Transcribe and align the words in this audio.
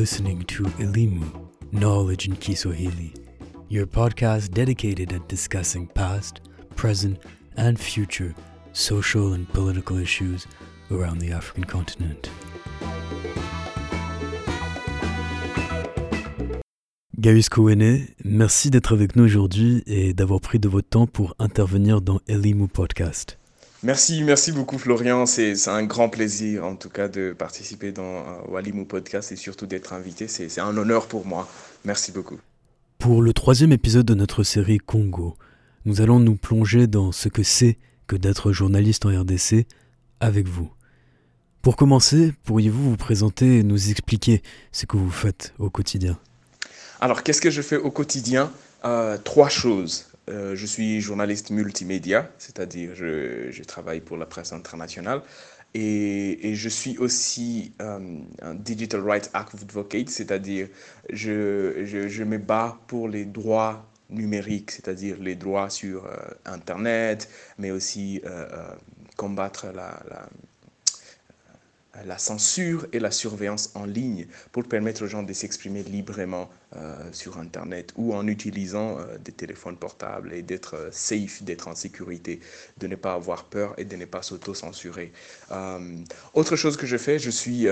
listening 0.00 0.42
to 0.44 0.62
Elimu, 0.78 1.30
Knowledge 1.72 2.26
in 2.26 2.34
Kiswahili, 2.34 3.12
your 3.68 3.84
podcast 3.84 4.50
dedicated 4.50 5.12
at 5.12 5.28
discussing 5.28 5.86
past, 5.88 6.40
present, 6.74 7.18
and 7.58 7.78
future 7.78 8.34
social 8.72 9.34
and 9.34 9.46
political 9.52 9.98
issues 9.98 10.46
around 10.90 11.18
the 11.18 11.30
African 11.30 11.64
continent. 11.64 12.30
Gaius 17.20 17.50
Kouene, 17.50 18.06
merci 18.24 18.70
d'être 18.70 18.94
avec 18.94 19.16
nous 19.16 19.24
aujourd'hui 19.24 19.82
et 19.86 20.14
d'avoir 20.14 20.40
pris 20.40 20.58
de 20.58 20.70
votre 20.70 20.88
temps 20.88 21.06
pour 21.06 21.34
intervenir 21.38 22.00
dans 22.00 22.20
Elimu 22.26 22.68
Podcast. 22.68 23.39
Merci, 23.82 24.22
merci 24.24 24.52
beaucoup 24.52 24.76
Florian. 24.78 25.24
C'est 25.24 25.68
un 25.68 25.84
grand 25.84 26.10
plaisir 26.10 26.66
en 26.66 26.76
tout 26.76 26.90
cas 26.90 27.08
de 27.08 27.32
participer 27.32 27.92
dans 27.92 28.02
euh, 28.02 28.22
Walimu 28.48 28.84
Podcast 28.84 29.32
et 29.32 29.36
surtout 29.36 29.66
d'être 29.66 29.94
invité. 29.94 30.28
C'est 30.28 30.50
c'est 30.50 30.60
un 30.60 30.76
honneur 30.76 31.06
pour 31.06 31.26
moi. 31.26 31.48
Merci 31.84 32.12
beaucoup. 32.12 32.38
Pour 32.98 33.22
le 33.22 33.32
troisième 33.32 33.72
épisode 33.72 34.04
de 34.04 34.14
notre 34.14 34.42
série 34.42 34.78
Congo, 34.78 35.34
nous 35.86 36.02
allons 36.02 36.20
nous 36.20 36.36
plonger 36.36 36.86
dans 36.86 37.10
ce 37.12 37.30
que 37.30 37.42
c'est 37.42 37.78
que 38.06 38.16
d'être 38.16 38.52
journaliste 38.52 39.06
en 39.06 39.20
RDC 39.20 39.66
avec 40.20 40.46
vous. 40.46 40.70
Pour 41.62 41.76
commencer, 41.76 42.34
pourriez-vous 42.44 42.90
vous 42.90 42.96
présenter 42.96 43.58
et 43.58 43.62
nous 43.62 43.90
expliquer 43.90 44.42
ce 44.72 44.84
que 44.84 44.98
vous 44.98 45.10
faites 45.10 45.54
au 45.58 45.70
quotidien? 45.70 46.18
Alors, 47.00 47.22
qu'est-ce 47.22 47.40
que 47.40 47.50
je 47.50 47.62
fais 47.62 47.76
au 47.76 47.90
quotidien? 47.90 48.50
Euh, 48.84 49.16
Trois 49.16 49.48
choses. 49.48 50.09
Euh, 50.28 50.54
je 50.54 50.66
suis 50.66 51.00
journaliste 51.00 51.50
multimédia, 51.50 52.30
c'est-à-dire 52.38 52.94
je, 52.94 53.50
je 53.50 53.62
travaille 53.64 54.00
pour 54.00 54.16
la 54.16 54.26
presse 54.26 54.52
internationale. 54.52 55.22
Et, 55.74 56.54
je 56.54 56.68
suis 56.68 56.98
aussi 56.98 57.72
euh, 57.80 58.18
un 58.42 58.54
Digital 58.54 59.00
Rights 59.02 59.30
Advocate, 59.34 60.10
c'est-à-dire 60.10 60.68
je, 61.10 61.84
je, 61.84 62.24
me 62.24 62.38
bats 62.38 62.78
pour 62.88 63.08
les 63.08 63.24
droits 63.24 63.86
numériques, 64.08 64.72
c'est-à-dire 64.72 65.16
les 65.20 65.36
droits 65.36 65.70
sur 65.70 66.06
euh, 66.06 66.16
Internet, 66.44 67.28
mais 67.58 67.70
aussi 67.70 68.20
combattre 69.16 69.66
la, 69.74 70.02
la 72.04 72.18
censure 72.18 72.86
et 72.92 73.00
la 73.00 73.10
surveillance 73.10 73.70
en 73.74 73.84
ligne 73.84 74.26
pour 74.52 74.64
permettre 74.64 75.04
aux 75.04 75.06
gens 75.06 75.22
de 75.22 75.32
s'exprimer 75.32 75.82
librement 75.82 76.48
euh, 76.76 76.96
sur 77.12 77.38
Internet 77.38 77.92
ou 77.96 78.14
en 78.14 78.26
utilisant 78.26 78.98
euh, 78.98 79.18
des 79.18 79.32
téléphones 79.32 79.76
portables 79.76 80.32
et 80.32 80.42
d'être 80.42 80.74
euh, 80.76 80.88
safe, 80.92 81.42
d'être 81.42 81.68
en 81.68 81.74
sécurité, 81.74 82.40
de 82.78 82.86
ne 82.86 82.96
pas 82.96 83.14
avoir 83.14 83.44
peur 83.44 83.74
et 83.76 83.84
de 83.84 83.96
ne 83.96 84.04
pas 84.04 84.22
s'auto-censurer. 84.22 85.12
Autre 86.34 86.56
chose 86.56 86.76
que 86.76 86.86
je 86.86 86.96
fais, 86.96 87.18
je 87.18 87.30
suis... 87.30 87.66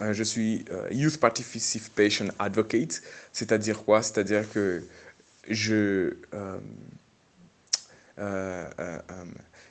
je 0.00 0.22
suis 0.22 0.64
Youth 0.90 1.18
Participation 1.18 2.28
Advocate, 2.38 3.02
c'est-à-dire 3.32 3.84
quoi? 3.84 4.02
C'est-à-dire 4.02 4.50
que 4.50 4.82
je, 5.48 5.74
euh, 5.74 6.14
euh, 6.32 6.32
euh, 6.34 6.58
euh, 6.58 6.58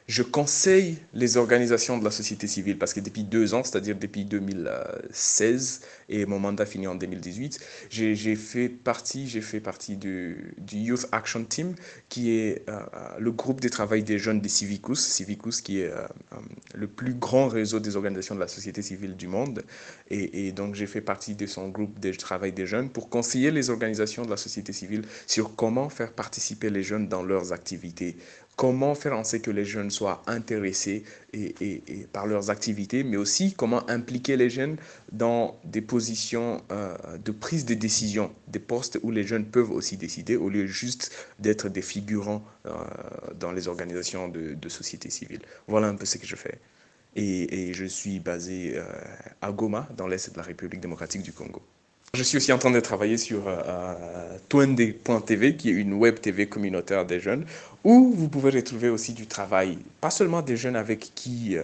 je 0.07 0.21
conseille 0.21 0.97
les 1.13 1.37
organisations 1.37 1.97
de 1.97 2.03
la 2.03 2.11
société 2.11 2.45
civile 2.47 2.77
parce 2.77 2.93
que 2.93 2.99
depuis 2.99 3.23
deux 3.23 3.53
ans, 3.53 3.63
c'est-à-dire 3.63 3.95
depuis 3.95 4.25
2016 4.25 5.81
et 6.09 6.25
mon 6.25 6.39
mandat 6.39 6.65
finit 6.65 6.87
en 6.87 6.95
2018, 6.95 7.59
j'ai 7.89 8.35
fait 8.35 8.67
partie, 8.67 9.27
fait 9.29 9.61
partie 9.61 9.95
du, 9.95 10.55
Youth 10.73 11.07
Action 11.11 11.43
Team 11.45 11.75
qui 12.09 12.31
est 12.31 12.67
euh, 12.69 12.73
euh, 12.73 13.19
le 13.19 13.31
groupe 13.31 13.61
de 13.61 13.69
travail 13.69 14.03
des 14.03 14.19
jeunes 14.19 14.41
des 14.41 14.49
Civicus, 14.49 14.99
Civicus 14.99 15.61
qui 15.61 15.79
est 15.79 15.87
euh, 15.87 16.05
euh, 16.33 16.37
le 16.75 16.87
plus 16.87 17.13
grand 17.13 17.47
réseau 17.47 17.79
des 17.79 17.95
organisations 17.95 18.35
de 18.35 18.41
la 18.41 18.47
société 18.49 18.81
civile 18.81 19.15
du 19.15 19.27
monde. 19.27 19.63
Et 20.09 20.51
donc 20.51 20.75
j'ai 20.75 20.85
fait 20.85 21.01
partie 21.01 21.33
de 21.33 21.47
son 21.47 21.69
groupe 21.69 21.99
de 21.99 22.11
travail 22.11 22.51
des 22.51 22.67
jeunes 22.67 22.89
pour 22.89 23.09
conseiller 23.09 23.49
les 23.49 23.71
organisations 23.71 24.23
de 24.23 24.29
la 24.29 24.37
société 24.37 24.71
civile 24.71 25.03
sur 25.25 25.55
comment 25.55 25.89
faire 25.89 26.11
participer 26.13 26.69
les 26.69 26.83
jeunes 26.83 27.07
dans 27.07 27.23
leurs 27.23 27.51
activités 27.51 28.15
comment 28.55 28.95
faire 28.95 29.17
en 29.17 29.23
sorte 29.23 29.43
que 29.43 29.51
les 29.51 29.65
jeunes 29.65 29.89
soient 29.89 30.21
intéressés 30.27 31.03
et, 31.33 31.81
par 32.11 32.27
leurs 32.27 32.49
activités, 32.49 33.03
mais 33.03 33.17
aussi 33.17 33.53
comment 33.53 33.89
impliquer 33.89 34.37
les 34.37 34.49
jeunes 34.49 34.77
dans 35.11 35.59
des 35.63 35.81
positions 35.81 36.61
euh, 36.71 36.95
de 37.17 37.31
prise 37.31 37.65
de 37.65 37.73
décision, 37.73 38.31
des 38.47 38.59
postes 38.59 38.99
où 39.01 39.11
les 39.11 39.23
jeunes 39.23 39.45
peuvent 39.45 39.71
aussi 39.71 39.97
décider, 39.97 40.35
au 40.35 40.49
lieu 40.49 40.67
juste 40.67 41.11
d'être 41.39 41.69
des 41.69 41.81
figurants 41.81 42.43
euh, 42.65 42.71
dans 43.39 43.51
les 43.51 43.67
organisations 43.67 44.27
de, 44.27 44.69
société 44.69 45.09
civile. 45.09 45.41
Voilà 45.67 45.87
un 45.87 45.95
peu 45.95 46.05
ce 46.05 46.17
que 46.17 46.25
je 46.25 46.35
fais. 46.35 46.59
Et, 47.15 47.69
et 47.69 47.73
je 47.73 47.85
suis 47.85 48.19
basé 48.19 48.73
euh, 48.75 48.83
à 49.41 49.51
Goma, 49.51 49.87
dans 49.97 50.07
l'est 50.07 50.31
de 50.31 50.37
la 50.37 50.43
République 50.43 50.79
démocratique 50.79 51.21
du 51.21 51.31
Congo. 51.31 51.61
Je 52.15 52.21
suis 52.21 52.37
aussi 52.37 52.53
en 52.53 52.59
train 52.59 52.69
de 52.69 52.79
travailler 52.79 53.17
sur 53.17 53.47
euh, 53.47 53.55
euh, 53.65 54.37
Twende.tv, 54.47 55.55
qui 55.55 55.69
est 55.69 55.73
une 55.73 55.93
web 55.93 56.19
TV 56.19 56.45
communautaire 56.45 57.07
des 57.07 57.19
jeunes, 57.19 57.43
où 57.83 58.13
vous 58.15 58.29
pouvez 58.29 58.51
retrouver 58.51 58.89
aussi 58.89 59.13
du 59.13 59.25
travail, 59.25 59.79
pas 59.99 60.11
seulement 60.11 60.43
des 60.43 60.55
jeunes 60.55 60.75
avec 60.75 61.09
qui, 61.15 61.57
euh, 61.57 61.63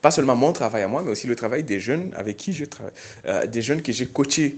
pas 0.00 0.10
seulement 0.10 0.36
mon 0.36 0.54
travail 0.54 0.84
à 0.84 0.88
moi, 0.88 1.02
mais 1.02 1.10
aussi 1.10 1.26
le 1.26 1.36
travail 1.36 1.64
des 1.64 1.80
jeunes 1.80 2.14
avec 2.16 2.38
qui 2.38 2.54
je 2.54 2.64
travaille, 2.64 2.94
euh, 3.26 3.46
des 3.46 3.60
jeunes 3.60 3.82
que 3.82 3.92
j'ai 3.92 4.06
coachés 4.06 4.56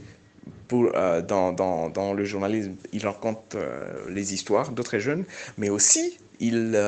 dans, 0.71 1.53
dans, 1.91 2.15
le 2.15 2.25
journalisme. 2.25 2.77
Ils 2.93 3.05
racontent 3.05 3.57
euh, 3.57 4.09
les 4.11 4.33
histoires 4.33 4.71
d'autres 4.71 4.99
jeunes, 4.99 5.25
mais 5.57 5.71
aussi 5.71 6.19
ils, 6.39 6.79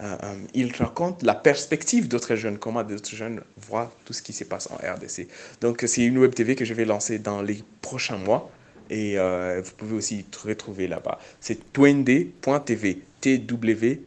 euh, 0.00 0.02
euh, 0.02 0.16
euh, 0.24 0.34
ils 0.54 0.72
racontent 0.74 1.18
la 1.22 1.34
perspective 1.34 2.08
d'autres 2.08 2.34
jeunes, 2.34 2.58
comment 2.58 2.82
d'autres 2.82 3.14
jeunes 3.14 3.40
voient 3.56 3.92
tout 4.04 4.12
ce 4.12 4.22
qui 4.22 4.32
se 4.32 4.44
passe 4.44 4.68
en 4.70 4.76
RDC. 4.76 5.28
Donc 5.60 5.84
c'est 5.86 6.04
une 6.04 6.18
web 6.18 6.34
TV 6.34 6.56
que 6.56 6.64
je 6.64 6.74
vais 6.74 6.84
lancer 6.84 7.18
dans 7.18 7.42
les 7.42 7.62
prochains 7.80 8.18
mois 8.18 8.50
et 8.90 9.18
euh, 9.18 9.62
vous 9.64 9.72
pouvez 9.76 9.96
aussi 9.96 10.24
retrouver 10.44 10.88
là-bas. 10.88 11.18
C'est 11.40 11.72
twende.tv, 11.72 13.02
T-W-E-N-D-E.tv. 13.20 14.00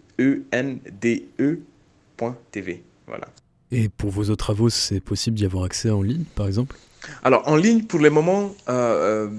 Voilà. 3.07 3.27
Et 3.71 3.89
pour 3.89 4.11
vos 4.11 4.23
autres 4.23 4.35
travaux, 4.35 4.69
c'est 4.69 4.99
possible 4.99 5.37
d'y 5.37 5.45
avoir 5.45 5.63
accès 5.63 5.89
en 5.89 6.01
ligne, 6.01 6.23
par 6.35 6.47
exemple? 6.47 6.75
Alors, 7.23 7.47
en 7.47 7.55
ligne, 7.55 7.83
pour 7.83 7.99
le 7.99 8.09
moment, 8.09 8.55
euh, 8.69 9.27
euh, 9.27 9.29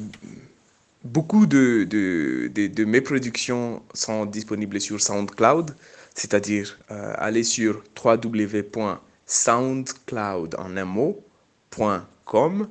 beaucoup 1.05 1.47
de, 1.47 1.85
de, 1.85 2.51
de, 2.55 2.67
de 2.67 2.85
mes 2.85 3.01
productions 3.01 3.83
sont 3.95 4.27
disponibles 4.27 4.81
sur 4.81 5.01
SoundCloud, 5.01 5.75
c'est-à-dire 6.19 6.79
euh, 6.91 7.13
aller 7.17 7.45
sur 7.45 7.83
www.soundcloud 8.05 10.57
en 10.59 10.77
un 10.77 10.85
mot, 10.85 11.25
point 11.71 12.05
com, 12.25 12.69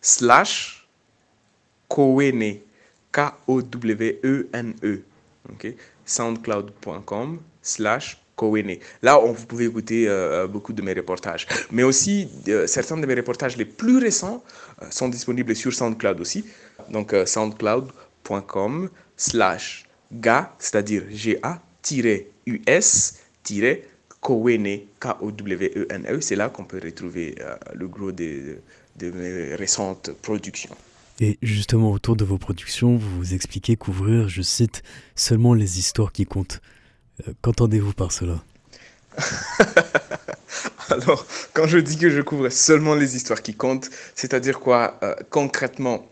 slash 0.00 0.86
Kowene, 1.88 2.60
K-O-W-E-N-E. 3.10 5.02
ok? 5.50 5.74
Soundcloud.com 6.04 7.40
slash 7.62 8.20
Kowene. 8.36 8.78
Là, 9.02 9.18
on, 9.20 9.32
vous 9.32 9.46
pouvez 9.46 9.64
écouter 9.64 10.08
euh, 10.08 10.46
beaucoup 10.46 10.72
de 10.72 10.82
mes 10.82 10.92
reportages. 10.92 11.48
Mais 11.72 11.82
aussi, 11.82 12.28
euh, 12.48 12.68
certains 12.68 12.96
de 12.96 13.06
mes 13.06 13.14
reportages 13.14 13.56
les 13.56 13.64
plus 13.64 13.98
récents 13.98 14.44
euh, 14.82 14.86
sont 14.90 15.08
disponibles 15.08 15.56
sur 15.56 15.72
SoundCloud 15.72 16.20
aussi. 16.20 16.44
Donc, 16.90 17.12
euh, 17.12 17.26
soundcloud.com 17.26 18.88
slash 19.16 19.88
ga, 20.12 20.54
c'est-à-dire 20.60 21.02
G-A-U-S, 21.10 21.73
Kowene, 24.24 24.80
K-O-W-E-N-E. 25.00 26.20
C'est 26.22 26.34
là 26.34 26.48
qu'on 26.48 26.64
peut 26.64 26.80
retrouver 26.82 27.36
euh, 27.40 27.54
le 27.74 27.86
gros 27.86 28.10
de, 28.10 28.56
de 28.96 29.10
mes 29.10 29.54
récentes 29.54 30.10
productions. 30.22 30.74
Et 31.20 31.38
justement, 31.42 31.92
autour 31.92 32.16
de 32.16 32.24
vos 32.24 32.38
productions, 32.38 32.96
vous 32.96 33.18
vous 33.18 33.34
expliquez 33.34 33.76
couvrir, 33.76 34.28
je 34.28 34.40
cite, 34.40 34.82
seulement 35.14 35.52
les 35.52 35.78
histoires 35.78 36.10
qui 36.10 36.24
comptent. 36.24 36.62
Euh, 37.28 37.34
Qu'entendez-vous 37.42 37.92
par 37.92 38.12
cela? 38.12 38.42
Alors, 40.88 41.26
quand 41.52 41.66
je 41.66 41.78
dis 41.78 41.98
que 41.98 42.08
je 42.08 42.22
couvre 42.22 42.48
seulement 42.48 42.94
les 42.94 43.16
histoires 43.16 43.42
qui 43.42 43.54
comptent, 43.54 43.90
c'est-à-dire 44.14 44.58
quoi 44.58 44.98
euh, 45.02 45.14
concrètement? 45.30 46.08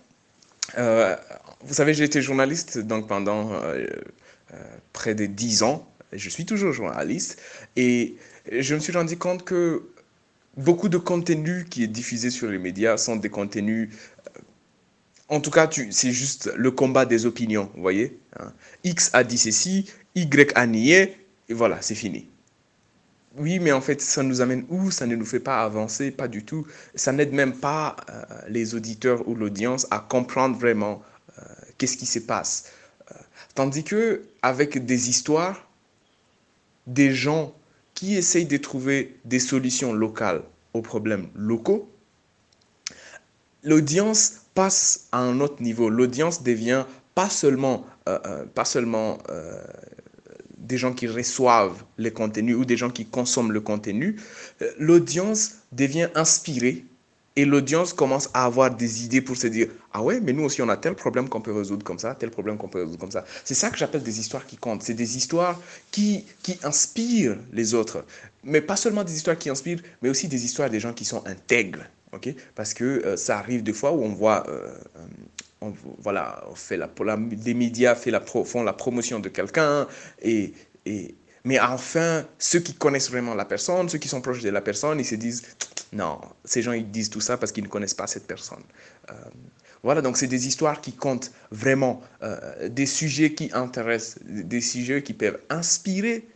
Vous 1.64 1.74
savez, 1.74 1.92
j'ai 1.94 2.04
été 2.04 2.22
journaliste 2.22 2.78
donc 2.78 3.08
pendant 3.08 3.50
près 4.92 5.14
de 5.14 5.26
10 5.26 5.62
ans. 5.62 5.86
Je 6.12 6.28
suis 6.28 6.44
toujours 6.46 6.72
journaliste 6.72 7.40
et 7.76 8.16
je 8.50 8.74
me 8.74 8.80
suis 8.80 8.92
rendu 8.92 9.16
compte 9.18 9.44
que 9.44 9.82
beaucoup 10.56 10.88
de 10.88 10.98
contenu 10.98 11.64
qui 11.70 11.84
est 11.84 11.88
diffusé 11.88 12.30
sur 12.30 12.48
les 12.50 12.58
médias 12.58 12.96
sont 12.98 13.16
des 13.16 13.30
contenus 13.30 13.90
euh, 14.36 14.40
en 15.28 15.40
tout 15.40 15.50
cas, 15.50 15.68
c'est 15.90 16.12
juste 16.12 16.52
le 16.56 16.70
combat 16.70 17.06
des 17.06 17.24
opinions, 17.26 17.70
vous 17.74 17.80
voyez? 17.82 18.18
hein. 18.38 18.52
X 18.84 19.10
a 19.14 19.24
dit 19.24 19.38
ceci, 19.38 19.90
Y 20.14 20.52
a 20.54 20.66
nié, 20.66 21.16
et 21.48 21.54
voilà, 21.54 21.80
c'est 21.80 21.94
fini. 21.94 22.28
Oui, 23.36 23.58
mais 23.60 23.72
en 23.72 23.80
fait, 23.80 24.00
ça 24.02 24.22
nous 24.22 24.40
amène 24.42 24.64
où? 24.68 24.90
Ça 24.90 25.06
ne 25.06 25.16
nous 25.16 25.24
fait 25.24 25.40
pas 25.40 25.62
avancer, 25.62 26.10
pas 26.10 26.28
du 26.28 26.44
tout. 26.44 26.66
Ça 26.94 27.12
n'aide 27.12 27.32
même 27.32 27.58
pas 27.58 27.96
euh, 28.10 28.22
les 28.48 28.74
auditeurs 28.74 29.26
ou 29.28 29.34
l'audience 29.34 29.86
à 29.90 30.00
comprendre 30.00 30.56
vraiment 30.58 31.02
euh, 31.38 31.42
qu'est-ce 31.78 31.96
qui 31.96 32.06
se 32.06 32.18
passe. 32.18 32.70
Tandis 33.54 33.84
que 33.84 34.22
avec 34.42 34.84
des 34.84 35.10
histoires, 35.10 35.68
des 36.86 37.12
gens 37.12 37.54
qui 37.94 38.16
essayent 38.16 38.46
de 38.46 38.56
trouver 38.56 39.16
des 39.24 39.38
solutions 39.38 39.92
locales 39.92 40.42
aux 40.74 40.82
problèmes 40.82 41.28
locaux, 41.34 41.90
l'audience 43.62 44.42
passe 44.54 45.08
à 45.12 45.18
un 45.18 45.40
autre 45.40 45.62
niveau. 45.62 45.88
L'audience 45.90 46.42
devient 46.42 46.84
pas 47.14 47.28
seulement, 47.28 47.86
euh, 48.08 48.18
euh, 48.26 48.46
euh, 49.28 49.64
des 50.56 50.78
gens 50.78 50.92
qui 50.92 51.06
reçoivent 51.06 51.84
les 51.98 52.12
contenus 52.12 52.56
ou 52.56 52.64
des 52.64 52.76
gens 52.76 52.90
qui 52.90 53.04
consomment 53.04 53.52
le 53.52 53.60
contenu. 53.60 54.16
L'audience 54.78 55.56
devient 55.72 56.08
inspirée 56.14 56.86
et 57.34 57.44
l'audience 57.44 57.92
commence 57.92 58.28
à 58.34 58.44
avoir 58.44 58.74
des 58.74 59.04
idées 59.04 59.20
pour 59.20 59.36
se 59.36 59.46
dire 59.46 59.68
Ah 59.92 60.02
ouais, 60.02 60.20
mais 60.20 60.32
nous 60.32 60.44
aussi, 60.44 60.60
on 60.60 60.68
a 60.68 60.76
tel 60.76 60.94
problème 60.94 61.28
qu'on 61.28 61.40
peut 61.40 61.52
résoudre 61.52 61.84
comme 61.84 61.98
ça, 61.98 62.14
tel 62.14 62.30
problème 62.30 62.58
qu'on 62.58 62.68
peut 62.68 62.80
résoudre 62.80 62.98
comme 62.98 63.10
ça. 63.10 63.24
C'est 63.44 63.54
ça 63.54 63.70
que 63.70 63.78
j'appelle 63.78 64.02
des 64.02 64.20
histoires 64.20 64.46
qui 64.46 64.56
comptent. 64.56 64.82
C'est 64.82 64.94
des 64.94 65.16
histoires 65.16 65.58
qui, 65.90 66.26
qui 66.42 66.58
inspirent 66.62 67.38
les 67.52 67.74
autres. 67.74 68.04
Mais 68.44 68.60
pas 68.60 68.76
seulement 68.76 69.04
des 69.04 69.14
histoires 69.14 69.38
qui 69.38 69.48
inspirent, 69.48 69.80
mais 70.02 70.10
aussi 70.10 70.28
des 70.28 70.44
histoires 70.44 70.68
des 70.68 70.80
gens 70.80 70.92
qui 70.92 71.04
sont 71.04 71.26
intègres. 71.26 71.84
ok? 72.12 72.28
Parce 72.54 72.74
que 72.74 72.84
euh, 72.84 73.16
ça 73.16 73.38
arrive 73.38 73.62
des 73.62 73.72
fois 73.72 73.92
où 73.92 74.02
on 74.02 74.12
voit. 74.12 74.44
Euh, 74.48 74.68
voilà, 75.98 76.42
on 76.50 76.56
fait 76.56 76.76
la, 76.76 76.90
la, 77.04 77.16
médias 77.16 77.94
fait 77.94 78.10
la 78.10 78.20
font 78.20 78.64
la 78.64 78.72
promotion 78.72 79.20
de 79.20 79.28
quelqu'un 79.28 79.86
et, 80.20 80.52
mais 81.44 81.58
enfin, 81.58 82.24
ceux 82.38 82.60
qui 82.60 82.74
connaissent 82.74 83.10
vraiment 83.10 83.34
la 83.34 83.44
personne, 83.44 83.88
ceux 83.88 83.98
qui 83.98 84.08
sont 84.08 84.20
proches 84.20 84.42
de 84.42 84.50
la 84.50 84.60
personne, 84.60 85.00
ils 85.00 85.04
se 85.04 85.16
disent 85.16 85.42
non, 85.92 86.20
ces 86.44 86.62
gens, 86.62 86.72
ils 86.72 86.90
disent 86.90 87.10
tout 87.10 87.20
ça 87.20 87.36
parce 87.36 87.52
qu'ils 87.52 87.64
ne 87.64 87.68
connaissent 87.68 87.94
pas 87.94 88.06
cette 88.06 88.26
personne. 88.26 88.62
Euh, 89.10 89.14
voilà, 89.82 90.00
donc 90.00 90.16
c'est 90.16 90.28
des 90.28 90.46
histoires 90.46 90.80
qui 90.80 90.92
comptent 90.92 91.32
vraiment, 91.50 92.00
euh, 92.22 92.68
des 92.68 92.86
sujets 92.86 93.34
qui 93.34 93.50
intéressent, 93.52 94.18
des 94.24 94.60
sujets 94.60 95.02
qui 95.02 95.12
peuvent 95.12 95.40
inspirer 95.50 96.28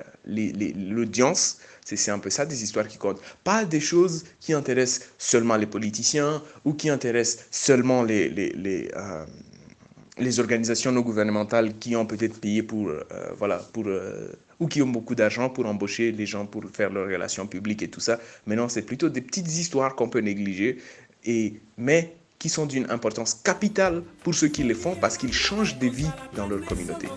euh, 0.00 0.72
l'audience. 0.74 1.58
C'est 1.84 2.10
un 2.10 2.18
peu 2.18 2.30
ça, 2.30 2.44
des 2.44 2.62
histoires 2.62 2.86
qui 2.86 2.98
comptent. 2.98 3.20
Pas 3.44 3.64
des 3.64 3.80
choses 3.80 4.24
qui 4.40 4.52
intéressent 4.52 5.08
seulement 5.16 5.56
les 5.56 5.66
politiciens 5.66 6.42
ou 6.64 6.74
qui 6.74 6.90
intéressent 6.90 7.46
seulement 7.50 8.02
les, 8.02 8.90
les 10.20 10.40
organisations 10.40 10.92
non 10.92 11.00
gouvernementales 11.00 11.78
qui 11.78 11.96
ont 11.96 12.06
peut-être 12.06 12.40
payé 12.40 12.62
pour, 12.62 12.88
euh, 12.88 13.02
voilà, 13.36 13.58
pour 13.72 13.84
euh, 13.86 14.28
ou 14.60 14.66
qui 14.66 14.82
ont 14.82 14.88
beaucoup 14.88 15.14
d'argent 15.14 15.50
pour 15.50 15.66
embaucher 15.66 16.12
les 16.12 16.26
gens 16.26 16.46
pour 16.46 16.64
faire 16.72 16.92
leurs 16.92 17.06
relations 17.06 17.46
publiques 17.46 17.82
et 17.82 17.88
tout 17.88 18.00
ça. 18.00 18.18
Mais 18.46 18.56
non, 18.56 18.68
c'est 18.68 18.82
plutôt 18.82 19.08
des 19.08 19.20
petites 19.20 19.46
histoires 19.48 19.94
qu'on 19.94 20.08
peut 20.08 20.20
négliger, 20.20 20.78
et, 21.24 21.60
mais 21.76 22.14
qui 22.38 22.48
sont 22.48 22.66
d'une 22.66 22.90
importance 22.90 23.34
capitale 23.34 24.02
pour 24.22 24.34
ceux 24.34 24.48
qui 24.48 24.62
les 24.62 24.74
font 24.74 24.94
parce 24.94 25.16
qu'ils 25.16 25.32
changent 25.32 25.78
des 25.78 25.88
vies 25.88 26.10
dans 26.34 26.46
leur 26.46 26.64
communauté. 26.64 27.08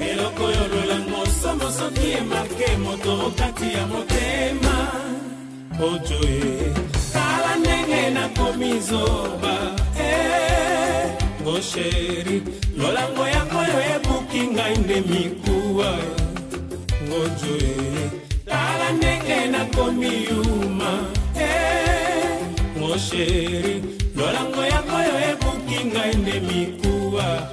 Eloko 0.00 0.44
oyo 0.44 0.64
lolango 0.72 1.26
somo 1.42 1.70
soki 1.70 2.10
emarke 2.20 2.76
moto 2.84 3.32
kati 3.38 3.72
ya 3.76 3.86
motema. 3.86 4.76
Ojo 5.80 6.18
e 6.28 6.72
tala 7.12 7.56
ndenge 7.56 8.10
nakomi 8.10 8.80
zoba. 8.80 9.54
Ngosheri 11.42 12.42
lolango 12.76 13.24
yango 13.28 13.58
oyo 13.58 13.78
ebuki 13.94 14.40
ngai 14.52 14.76
nde 14.78 15.00
mikuwa. 15.00 15.90
Ngojo 17.06 17.54
e 17.56 18.10
tala 18.46 18.92
ndenge 18.92 19.46
nakomi 19.46 20.24
yuma. 20.28 20.92
Ngosheri 22.78 23.82
lolango 24.16 24.62
yango 24.72 24.96
oyo 24.96 25.14
ebuki 25.30 25.84
ngai 25.84 26.14
nde 26.14 26.40
mikuwa 26.40 27.48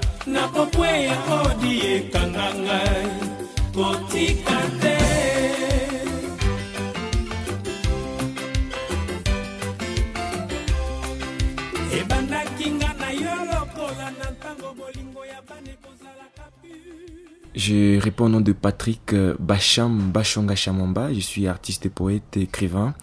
Je 17.54 18.00
réponds 18.00 18.26
au 18.26 18.30
nom 18.30 18.42
de 18.42 18.52
Patrick 18.52 19.14
euh, 19.14 19.36
Bacham 19.40 20.12
Bachonga 20.12 20.56
Chamamba. 20.56 21.14
Je 21.14 21.20
suis 21.20 21.48
artiste, 21.48 21.88
poète, 21.90 22.38
écrivain 22.38 22.96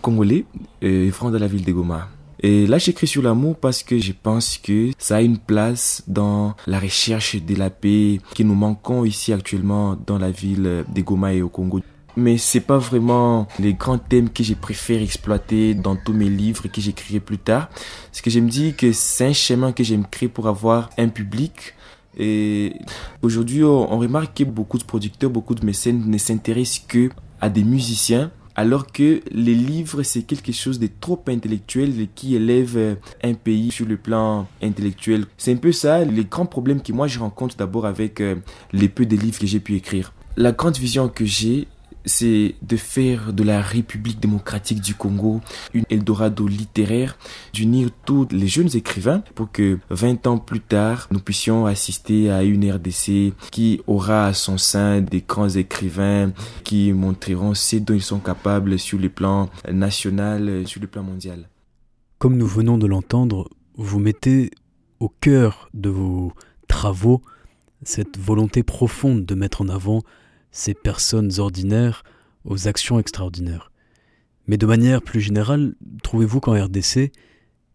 congolais, 0.00 0.44
et 0.82 1.10
franc 1.10 1.30
de 1.30 1.38
la 1.38 1.46
ville 1.46 1.64
de 1.64 1.72
Goma. 1.72 2.10
Et 2.46 2.66
là, 2.66 2.76
j'écris 2.76 3.06
sur 3.06 3.22
l'amour 3.22 3.56
parce 3.56 3.82
que 3.82 3.98
je 3.98 4.12
pense 4.12 4.58
que 4.58 4.90
ça 4.98 5.16
a 5.16 5.22
une 5.22 5.38
place 5.38 6.02
dans 6.06 6.54
la 6.66 6.78
recherche 6.78 7.36
de 7.36 7.54
la 7.56 7.70
paix 7.70 8.20
que 8.36 8.42
nous 8.42 8.54
manquons 8.54 9.06
ici 9.06 9.32
actuellement 9.32 9.96
dans 10.06 10.18
la 10.18 10.30
ville 10.30 10.84
de 10.86 11.00
Goma 11.00 11.32
et 11.32 11.40
au 11.40 11.48
Congo. 11.48 11.80
Mais 12.18 12.36
c'est 12.36 12.60
pas 12.60 12.76
vraiment 12.76 13.48
les 13.58 13.72
grands 13.72 13.96
thèmes 13.96 14.28
que 14.28 14.44
je 14.44 14.52
préfère 14.52 15.00
exploiter 15.00 15.72
dans 15.72 15.96
tous 15.96 16.12
mes 16.12 16.28
livres 16.28 16.68
que 16.68 16.82
j'écrirai 16.82 17.18
plus 17.18 17.38
tard. 17.38 17.70
Parce 18.10 18.20
que 18.20 18.28
je 18.28 18.40
me 18.40 18.50
dis 18.50 18.74
que 18.74 18.92
c'est 18.92 19.28
un 19.28 19.32
chemin 19.32 19.72
que 19.72 19.82
j'aime 19.82 20.04
créer 20.04 20.28
pour 20.28 20.46
avoir 20.46 20.90
un 20.98 21.08
public. 21.08 21.72
Et 22.18 22.74
aujourd'hui, 23.22 23.64
on 23.64 23.98
remarque 23.98 24.36
que 24.36 24.44
beaucoup 24.44 24.76
de 24.76 24.84
producteurs, 24.84 25.30
beaucoup 25.30 25.54
de 25.54 25.64
mécènes 25.64 26.10
ne 26.10 26.18
s'intéressent 26.18 26.84
que 26.86 27.08
à 27.40 27.48
des 27.48 27.64
musiciens 27.64 28.30
alors 28.56 28.92
que 28.92 29.20
les 29.30 29.54
livres, 29.54 30.02
c'est 30.02 30.22
quelque 30.22 30.52
chose 30.52 30.78
de 30.78 30.88
trop 31.00 31.22
intellectuel 31.28 32.08
qui 32.14 32.36
élève 32.36 32.96
un 33.22 33.34
pays 33.34 33.70
sur 33.70 33.86
le 33.86 33.96
plan 33.96 34.46
intellectuel. 34.62 35.26
C'est 35.36 35.52
un 35.52 35.56
peu 35.56 35.72
ça, 35.72 36.04
les 36.04 36.24
grands 36.24 36.46
problèmes 36.46 36.82
que 36.82 36.92
moi 36.92 37.06
je 37.08 37.18
rencontre 37.18 37.56
d'abord 37.56 37.86
avec 37.86 38.20
euh, 38.20 38.36
les 38.72 38.88
peu 38.88 39.06
de 39.06 39.16
livres 39.16 39.38
que 39.38 39.46
j'ai 39.46 39.60
pu 39.60 39.76
écrire. 39.76 40.12
La 40.36 40.52
grande 40.52 40.76
vision 40.76 41.08
que 41.08 41.24
j'ai, 41.24 41.68
c'est 42.04 42.54
de 42.62 42.76
faire 42.76 43.32
de 43.32 43.42
la 43.42 43.60
République 43.60 44.20
démocratique 44.20 44.80
du 44.80 44.94
Congo 44.94 45.40
une 45.72 45.84
Eldorado 45.90 46.46
littéraire, 46.46 47.16
d'unir 47.52 47.90
tous 48.04 48.28
les 48.30 48.46
jeunes 48.46 48.74
écrivains 48.74 49.22
pour 49.34 49.50
que 49.50 49.78
20 49.90 50.26
ans 50.26 50.38
plus 50.38 50.60
tard, 50.60 51.08
nous 51.10 51.20
puissions 51.20 51.66
assister 51.66 52.30
à 52.30 52.42
une 52.42 52.70
RDC 52.70 53.32
qui 53.50 53.80
aura 53.86 54.26
à 54.26 54.32
son 54.32 54.58
sein 54.58 55.00
des 55.00 55.22
grands 55.22 55.48
écrivains 55.48 56.32
qui 56.62 56.92
montreront 56.92 57.54
ce 57.54 57.76
dont 57.76 57.94
ils 57.94 58.02
sont 58.02 58.20
capables 58.20 58.78
sur 58.78 58.98
le 58.98 59.08
plan 59.08 59.48
national, 59.70 60.66
sur 60.66 60.80
le 60.80 60.86
plan 60.86 61.02
mondial. 61.02 61.48
Comme 62.18 62.36
nous 62.36 62.46
venons 62.46 62.78
de 62.78 62.86
l'entendre, 62.86 63.48
vous 63.76 63.98
mettez 63.98 64.50
au 65.00 65.08
cœur 65.08 65.68
de 65.74 65.90
vos 65.90 66.32
travaux 66.68 67.20
cette 67.82 68.18
volonté 68.18 68.62
profonde 68.62 69.26
de 69.26 69.34
mettre 69.34 69.62
en 69.62 69.68
avant 69.68 70.02
ces 70.54 70.72
personnes 70.72 71.32
ordinaires 71.38 72.04
aux 72.44 72.68
actions 72.68 72.98
extraordinaires. 73.00 73.72
Mais 74.46 74.56
de 74.56 74.66
manière 74.66 75.02
plus 75.02 75.20
générale, 75.20 75.74
trouvez-vous 76.02 76.40
qu'en 76.40 76.52
RDC, 76.52 77.10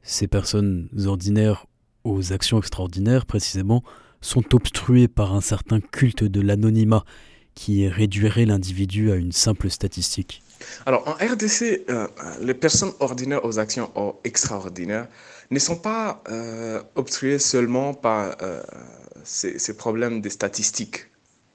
ces 0.01 0.27
personnes 0.27 0.87
ordinaires 1.05 1.67
aux 2.05 2.31
actions 2.31 2.57
extraordinaires, 2.57 3.25
précisément, 3.25 3.83
sont 4.21 4.55
obstruées 4.55 5.09
par 5.09 5.33
un 5.33 5.41
certain 5.41 5.81
culte 5.81 6.23
de 6.23 6.39
l'anonymat 6.39 7.03
qui 7.53 7.87
réduirait 7.87 8.45
l'individu 8.45 9.11
à 9.11 9.15
une 9.15 9.33
simple 9.33 9.69
statistique? 9.69 10.41
Alors 10.85 11.05
en 11.07 11.13
RDC, 11.13 11.83
euh, 11.89 12.07
les 12.41 12.53
personnes 12.53 12.93
ordinaires 13.01 13.43
aux 13.43 13.59
actions 13.59 13.91
extraordinaires 14.23 15.07
ne 15.51 15.59
sont 15.59 15.77
pas 15.77 16.23
euh, 16.29 16.81
obstruées 16.95 17.39
seulement 17.39 17.93
par 17.93 18.37
euh, 18.41 18.61
ces, 19.23 19.59
ces 19.59 19.75
problèmes 19.75 20.21
de 20.21 20.29
statistiques 20.29 21.09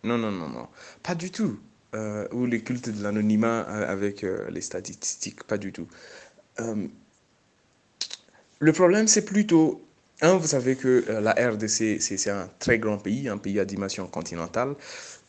non, 0.04 0.18
non, 0.18 0.30
non, 0.30 0.48
non. 0.48 0.68
Pas 1.02 1.14
du 1.14 1.30
tout. 1.30 1.58
Euh, 1.94 2.26
ou 2.32 2.44
les 2.46 2.60
cultes 2.60 2.88
de 2.88 3.02
l'anonymat 3.02 3.66
euh, 3.68 3.92
avec 3.92 4.24
euh, 4.24 4.50
les 4.50 4.60
statistiques, 4.60 5.44
pas 5.44 5.58
du 5.58 5.72
tout. 5.72 5.86
le 8.58 8.72
problème, 8.72 9.06
c'est 9.06 9.24
plutôt, 9.24 9.84
un, 10.20 10.36
vous 10.36 10.48
savez 10.48 10.74
que 10.74 11.04
la 11.08 11.32
RDC, 11.32 12.00
c'est 12.00 12.30
un 12.30 12.48
très 12.58 12.78
grand 12.78 12.98
pays, 12.98 13.28
un 13.28 13.38
pays 13.38 13.60
à 13.60 13.64
dimension 13.64 14.06
continentale. 14.08 14.74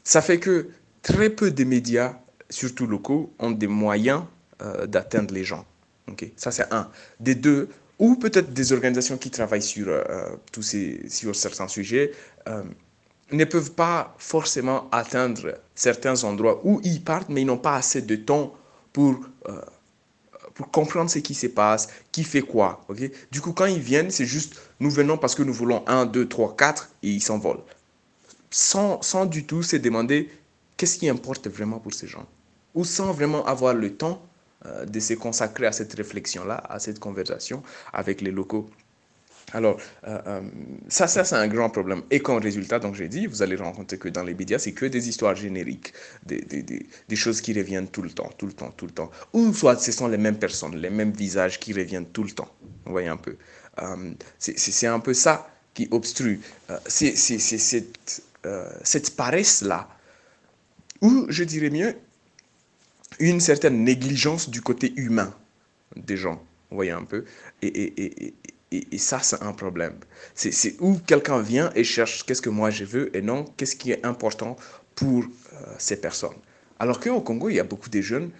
Ça 0.03 0.21
fait 0.21 0.39
que 0.39 0.69
très 1.01 1.29
peu 1.29 1.51
de 1.51 1.63
médias, 1.63 2.17
surtout 2.49 2.87
locaux, 2.87 3.33
ont 3.39 3.51
des 3.51 3.67
moyens 3.67 4.23
d'atteindre 4.87 5.33
les 5.33 5.43
gens. 5.43 5.65
Ok, 6.07 6.31
Ça, 6.37 6.51
c'est 6.51 6.71
un. 6.71 6.89
Des 7.19 7.35
deux, 7.35 7.67
ou 7.99 8.15
peut-être 8.15 8.53
des 8.53 8.71
organisations 8.71 9.17
qui 9.17 9.31
travaillent 9.31 9.61
sur, 9.61 9.87
tous 10.51 10.61
ces, 10.61 11.09
sur 11.09 11.35
certains 11.35 11.67
sujets 11.67 12.11
ne 13.31 13.45
peuvent 13.45 13.71
pas 13.71 14.15
forcément 14.17 14.87
atteindre 14.91 15.57
certains 15.73 16.23
endroits 16.23 16.61
où 16.63 16.79
ils 16.83 17.03
partent, 17.03 17.29
mais 17.29 17.41
ils 17.41 17.45
n'ont 17.45 17.57
pas 17.57 17.75
assez 17.75 18.01
de 18.01 18.15
temps 18.15 18.53
pour, 18.93 19.19
euh, 19.49 19.61
pour 20.53 20.69
comprendre 20.71 21.09
ce 21.09 21.19
qui 21.19 21.33
se 21.33 21.47
passe, 21.47 21.89
qui 22.11 22.23
fait 22.23 22.41
quoi. 22.41 22.85
du 23.31 23.41
coup, 23.41 23.51
quand 23.51 23.65
ils 23.65 23.79
viennent, 23.79 24.11
c'est 24.11 24.25
juste 24.25 24.61
nous 24.79 24.89
venons 24.89 25.17
parce 25.17 25.35
que 25.35 25.43
nous 25.43 25.53
voulons 25.53 25.83
1, 25.87 26.05
2, 26.05 26.27
3, 26.27 26.55
4 26.55 26.89
et 27.03 27.09
ils 27.09 27.21
s'envolent. 27.21 27.63
Sans, 28.51 29.01
sans 29.01 29.25
du 29.25 29.45
tout 29.45 29.63
se 29.63 29.75
demander 29.75 30.29
qu'est-ce 30.77 30.97
qui 30.97 31.09
importe 31.09 31.47
vraiment 31.47 31.79
pour 31.79 31.93
ces 31.93 32.07
gens. 32.07 32.25
Ou 32.73 32.85
sans 32.85 33.11
vraiment 33.11 33.45
avoir 33.45 33.73
le 33.73 33.95
temps 33.95 34.21
euh, 34.65 34.85
de 34.85 34.99
se 34.99 35.13
consacrer 35.13 35.65
à 35.65 35.71
cette 35.71 35.93
réflexion-là, 35.93 36.63
à 36.69 36.79
cette 36.79 36.99
conversation 36.99 37.63
avec 37.91 38.21
les 38.21 38.31
locaux. 38.31 38.69
Alors, 39.53 39.79
euh, 40.07 40.19
euh, 40.27 40.41
ça, 40.87 41.07
ça 41.07 41.23
c'est 41.23 41.35
un 41.35 41.47
grand 41.47 41.69
problème. 41.69 42.03
Et 42.11 42.19
comme 42.19 42.37
résultat, 42.37 42.79
donc 42.79 42.95
j'ai 42.95 43.07
dit, 43.07 43.27
vous 43.27 43.41
allez 43.41 43.55
rencontrer 43.55 43.97
que 43.97 44.09
dans 44.09 44.23
les 44.23 44.33
médias, 44.33 44.59
c'est 44.59 44.73
que 44.73 44.85
des 44.85 45.07
histoires 45.07 45.35
génériques, 45.35 45.93
des, 46.25 46.41
des, 46.41 46.63
des, 46.63 47.15
choses 47.15 47.41
qui 47.41 47.53
reviennent 47.53 47.87
tout 47.87 48.01
le 48.01 48.09
temps, 48.09 48.29
tout 48.37 48.47
le 48.47 48.53
temps, 48.53 48.71
tout 48.75 48.85
le 48.85 48.91
temps. 48.91 49.11
Ou 49.33 49.53
soit 49.53 49.77
ce 49.77 49.91
sont 49.91 50.07
les 50.07 50.17
mêmes 50.17 50.37
personnes, 50.37 50.75
les 50.75 50.89
mêmes 50.89 51.11
visages 51.11 51.59
qui 51.59 51.73
reviennent 51.73 52.07
tout 52.07 52.23
le 52.23 52.31
temps. 52.31 52.49
Vous 52.85 52.91
voyez 52.91 53.07
un 53.07 53.17
peu. 53.17 53.37
Euh, 53.81 54.13
c'est 54.39 54.87
un 54.87 54.99
peu 54.99 55.13
ça 55.13 55.49
qui 55.73 55.87
obstrue. 55.91 56.39
Euh, 56.69 56.77
c'est 56.87 57.15
cette, 57.15 58.23
cette 58.83 59.15
paresse-là, 59.15 59.89
ou 61.01 61.25
je 61.29 61.43
dirais 61.43 61.69
mieux, 61.69 61.95
une 63.19 63.39
certaine 63.39 63.83
négligence 63.83 64.49
du 64.49 64.61
côté 64.61 64.93
humain 64.95 65.33
des 65.95 66.17
gens. 66.17 66.41
Vous 66.69 66.77
voyez 66.77 66.91
un 66.91 67.03
peu. 67.03 67.25
Et, 67.61 67.67
et, 67.67 68.33
et, 68.71 68.97
ça, 68.97 69.19
c'est 69.19 69.41
un 69.41 69.53
problème. 69.53 69.95
C'est 70.33 70.75
où 70.79 70.97
quelqu'un 71.05 71.39
vient 71.41 71.71
et 71.75 71.83
cherche 71.83 72.25
qu'est-ce 72.25 72.41
que 72.41 72.49
moi 72.49 72.69
je 72.69 72.83
veux 72.83 73.15
et 73.15 73.21
non 73.21 73.45
qu'est-ce 73.57 73.75
qui 73.75 73.91
est 73.91 74.05
important 74.05 74.57
pour 74.95 75.23
euh, 75.23 75.57
ces 75.77 75.97
personnes. 75.97 76.37
Alors 76.79 76.99
qu'au 76.99 77.21
Congo, 77.21 77.49
il 77.49 77.55
y 77.55 77.59
a 77.59 77.63
beaucoup 77.63 77.89
de 77.89 78.01
jeunes, 78.01 78.31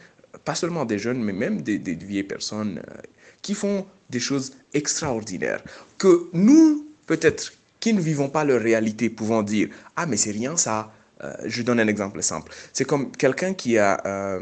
pas 0.44 0.56
seulement 0.56 0.86
des 0.86 1.00
jeunes, 1.00 1.24
mais 1.24 1.34
même 1.34 1.62
des, 1.62 1.78
des 1.78 1.96
vieilles 1.96 2.24
personnes 2.24 2.82
euh, 2.90 3.02
qui 3.42 3.54
font 3.54 3.86
des 4.10 4.20
choses 4.20 4.54
extraordinaires. 4.74 5.64
Que 5.98 6.28
nous, 6.34 6.88
peut-être, 7.06 7.54
qui 7.80 7.94
ne 7.94 8.02
vivons 8.02 8.30
pas 8.30 8.44
leur 8.44 8.62
réalité, 8.62 9.10
pouvons 9.10 9.44
dire 9.44 9.70
Ah, 9.96 10.06
mais 10.06 10.18
c'est 10.18 10.32
rien 10.32 10.58
ça. 10.58 10.92
Euh, 11.24 11.34
je 11.46 11.62
donne 11.62 11.80
un 11.80 11.88
exemple 11.88 12.22
simple. 12.24 12.52
C'est 12.74 12.86
comme 12.86 13.12
quelqu'un 13.12 13.54
qui 13.54 13.78
a. 13.78 14.40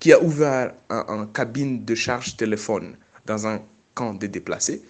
Qui 0.00 0.12
a 0.12 0.20
ouvert 0.20 0.72
un, 0.88 1.04
un 1.08 1.26
cabine 1.26 1.84
de 1.84 1.94
charge 1.94 2.36
téléphone 2.36 2.96
dans 3.26 3.46
un 3.46 3.60
camp 3.94 4.14
des 4.14 4.28
déplacés, 4.28 4.82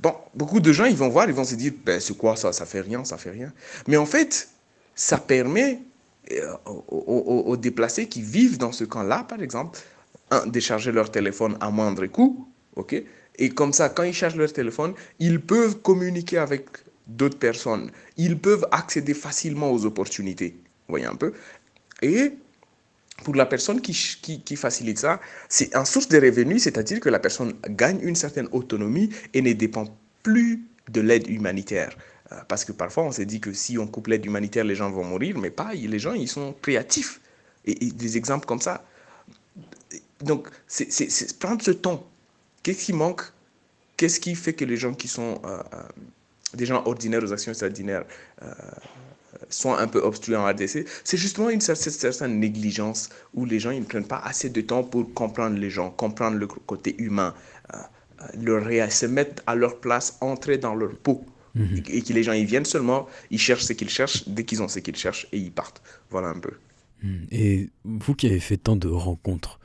bon, 0.00 0.14
beaucoup 0.34 0.60
de 0.60 0.72
gens, 0.72 0.84
ils 0.84 0.96
vont 0.96 1.08
voir, 1.08 1.28
ils 1.28 1.34
vont 1.34 1.44
se 1.44 1.54
dire, 1.54 1.72
ben, 1.84 2.00
c'est 2.00 2.16
quoi 2.16 2.36
ça, 2.36 2.52
ça 2.52 2.66
fait 2.66 2.80
rien, 2.80 3.04
ça 3.04 3.16
fait 3.16 3.30
rien. 3.30 3.52
Mais 3.86 3.96
en 3.96 4.06
fait, 4.06 4.48
ça 4.94 5.18
permet 5.18 5.80
euh, 6.32 6.54
aux, 6.66 7.56
déplacés 7.56 8.06
qui 8.06 8.22
vivent 8.22 8.58
dans 8.58 8.72
ce 8.72 8.84
camp-là, 8.84 9.24
par 9.24 9.42
exemple, 9.42 9.78
un, 10.30 10.46
décharger 10.46 10.92
leur 10.92 11.10
téléphone 11.10 11.56
à 11.60 11.70
moindre 11.70 12.06
coût, 12.06 12.48
ok? 12.76 13.02
Et 13.36 13.48
comme 13.50 13.72
ça, 13.72 13.88
quand 13.88 14.02
ils 14.02 14.12
chargent 14.14 14.36
leur 14.36 14.52
téléphone, 14.52 14.94
ils 15.18 15.40
peuvent 15.40 15.80
communiquer 15.80 16.38
avec 16.38 16.66
d'autres 17.06 17.38
personnes. 17.38 17.90
Ils 18.16 18.38
peuvent 18.38 18.66
accéder 18.70 19.14
facilement 19.14 19.70
aux 19.72 19.84
opportunités. 19.86 20.56
Voyez 20.88 21.06
un 21.06 21.14
peu 21.14 21.32
Et 22.02 22.34
pour 23.22 23.34
la 23.34 23.46
personne 23.46 23.80
qui, 23.80 23.92
qui, 24.44 24.56
facilite 24.56 24.98
ça, 24.98 25.20
c'est 25.48 25.74
un 25.74 25.84
source 25.84 26.08
de 26.08 26.20
revenus, 26.20 26.62
c'est-à-dire 26.62 27.00
que 27.00 27.08
la 27.08 27.18
personne 27.18 27.54
gagne 27.68 28.00
une 28.02 28.16
certaine 28.16 28.48
autonomie 28.52 29.10
et 29.34 29.42
ne 29.42 29.52
dépend 29.52 29.86
plus 30.22 30.64
de 30.90 31.00
l'aide 31.00 31.28
humanitaire. 31.28 31.96
Euh, 32.32 32.36
parce 32.48 32.64
que 32.64 32.72
parfois, 32.72 33.04
on 33.04 33.12
s'est 33.12 33.26
dit 33.26 33.40
que 33.40 33.52
si 33.52 33.78
on 33.78 33.86
coupe 33.86 34.08
l'aide 34.08 34.24
humanitaire, 34.24 34.64
les 34.64 34.74
gens 34.74 34.90
vont 34.90 35.04
mourir, 35.04 35.38
mais 35.38 35.50
pas, 35.50 35.72
les 35.74 35.98
gens, 35.98 36.12
ils 36.12 36.28
sont 36.28 36.54
créatifs. 36.60 37.20
Et, 37.64 37.74
des 37.74 38.16
exemples 38.16 38.46
comme 38.46 38.60
ça. 38.60 38.84
Donc, 40.20 40.48
c'est 40.66 41.38
prendre 41.38 41.62
ce 41.62 41.70
temps. 41.70 42.06
Qu'est-ce 42.62 42.84
qui 42.86 42.92
manque? 42.92 43.22
Qu'est-ce 43.96 44.20
qui 44.20 44.34
fait 44.34 44.52
que 44.52 44.64
les 44.64 44.76
gens 44.76 44.94
qui 44.94 45.08
sont 45.08 45.40
euh, 45.44 45.62
euh, 45.74 45.82
des 46.54 46.66
gens 46.66 46.82
ordinaires 46.86 47.22
aux 47.22 47.32
actions 47.32 47.52
extraordinaires 47.52 48.04
sont 49.48 49.74
un 49.74 49.86
peu 49.86 50.00
obstrués 50.00 50.36
en 50.36 50.46
RDC, 50.46 50.86
c'est 51.04 51.16
justement 51.16 51.50
une 51.50 51.60
certaine, 51.60 51.92
certaine, 51.92 52.40
négligence 52.40 53.08
où 53.34 53.44
les 53.44 53.58
gens 53.60 53.70
ils 53.70 53.80
ne 53.80 53.84
prennent 53.84 54.06
pas 54.06 54.22
assez 54.24 54.50
de 54.50 54.60
temps 54.60 54.84
pour 54.84 55.12
comprendre 55.14 55.58
les 55.58 55.70
gens, 55.70 55.90
comprendre 55.90 56.36
le 56.36 56.46
côté 56.46 56.94
humain, 56.98 57.34
euh, 57.74 57.78
leur, 58.40 58.92
se 58.92 59.06
mettre 59.06 59.42
à 59.46 59.54
leur 59.54 59.80
place, 59.80 60.16
entrer 60.20 60.58
dans 60.58 60.74
leur 60.74 60.94
peau. 60.96 61.24
Mm 61.54 61.62
-hmm. 61.62 61.90
et, 61.90 61.96
et, 61.98 62.02
que 62.02 62.12
les 62.14 62.22
gens 62.26 62.36
ils 62.42 62.48
viennent 62.52 62.70
seulement, 62.76 63.00
ils 63.30 63.42
cherchent 63.46 63.66
ce 63.70 63.74
qu'ils 63.78 63.94
cherchent, 63.98 64.22
dès 64.26 64.44
qu'ils 64.46 64.60
ont 64.62 64.68
ce 64.68 64.80
qu'ils 64.84 65.00
cherchent 65.04 65.26
et 65.34 65.38
ils 65.46 65.54
partent. 65.60 65.80
Voilà 66.10 66.28
un 66.36 66.40
peu. 66.46 66.54
Et 67.30 67.70
vous 67.84 68.14
qui 68.14 68.26
avez 68.26 68.40
fait 68.40 68.56
tant 68.56 68.76
de 68.76 68.88
rencontres, 68.88 69.58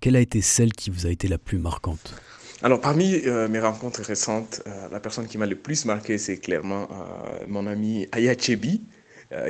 quelle 0.00 0.16
a 0.16 0.20
été 0.20 0.40
celle 0.40 0.72
qui 0.72 0.90
vous 0.90 1.06
a 1.06 1.10
été 1.10 1.28
la 1.28 1.38
plus 1.38 1.58
marquante? 1.58 2.14
Alors, 2.62 2.80
parmi 2.80 3.14
euh, 3.26 3.48
mes 3.48 3.60
rencontres 3.60 4.02
récentes, 4.02 4.62
euh, 4.66 4.88
la 4.90 5.00
personne 5.00 5.26
qui 5.26 5.38
m'a 5.38 5.46
le 5.46 5.56
plus 5.56 5.84
marqué, 5.86 6.18
c'est 6.18 6.36
clairement 6.36 6.88
euh, 6.90 7.44
mon 7.48 7.66
ami 7.66 8.06
Aya 8.12 8.36
Chebi, 8.38 8.82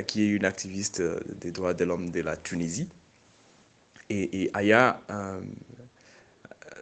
qui 0.07 0.23
est 0.23 0.29
une 0.29 0.45
activiste 0.45 1.01
des 1.39 1.51
droits 1.51 1.73
de 1.73 1.83
l'homme 1.83 2.09
de 2.11 2.21
la 2.21 2.37
Tunisie. 2.37 2.89
Et, 4.09 4.49
Aya, 4.53 5.01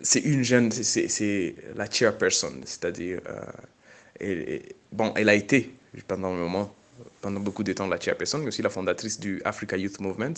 c'est 0.02 0.20
une 0.22 0.44
jeune, 0.44 0.72
c'est 0.72 1.56
la 1.76 1.90
chairperson, 1.90 2.54
c'est-à-dire, 2.66 3.22
bon, 4.92 5.14
elle 5.16 5.30
a 5.30 5.36
été 5.36 5.74
pendant 6.08 6.34
un 6.34 6.38
moment 6.38 6.76
pendant 7.22 7.40
beaucoup 7.40 7.64
de 7.64 7.74
temps 7.74 7.88
la 7.88 8.00
chairperson, 8.00 8.40
mais 8.40 8.48
aussi 8.48 8.62
la 8.62 8.70
fondatrice 8.70 9.20
du 9.20 9.42
Africa 9.46 9.78
Youth 9.78 10.00
Movement. 10.00 10.34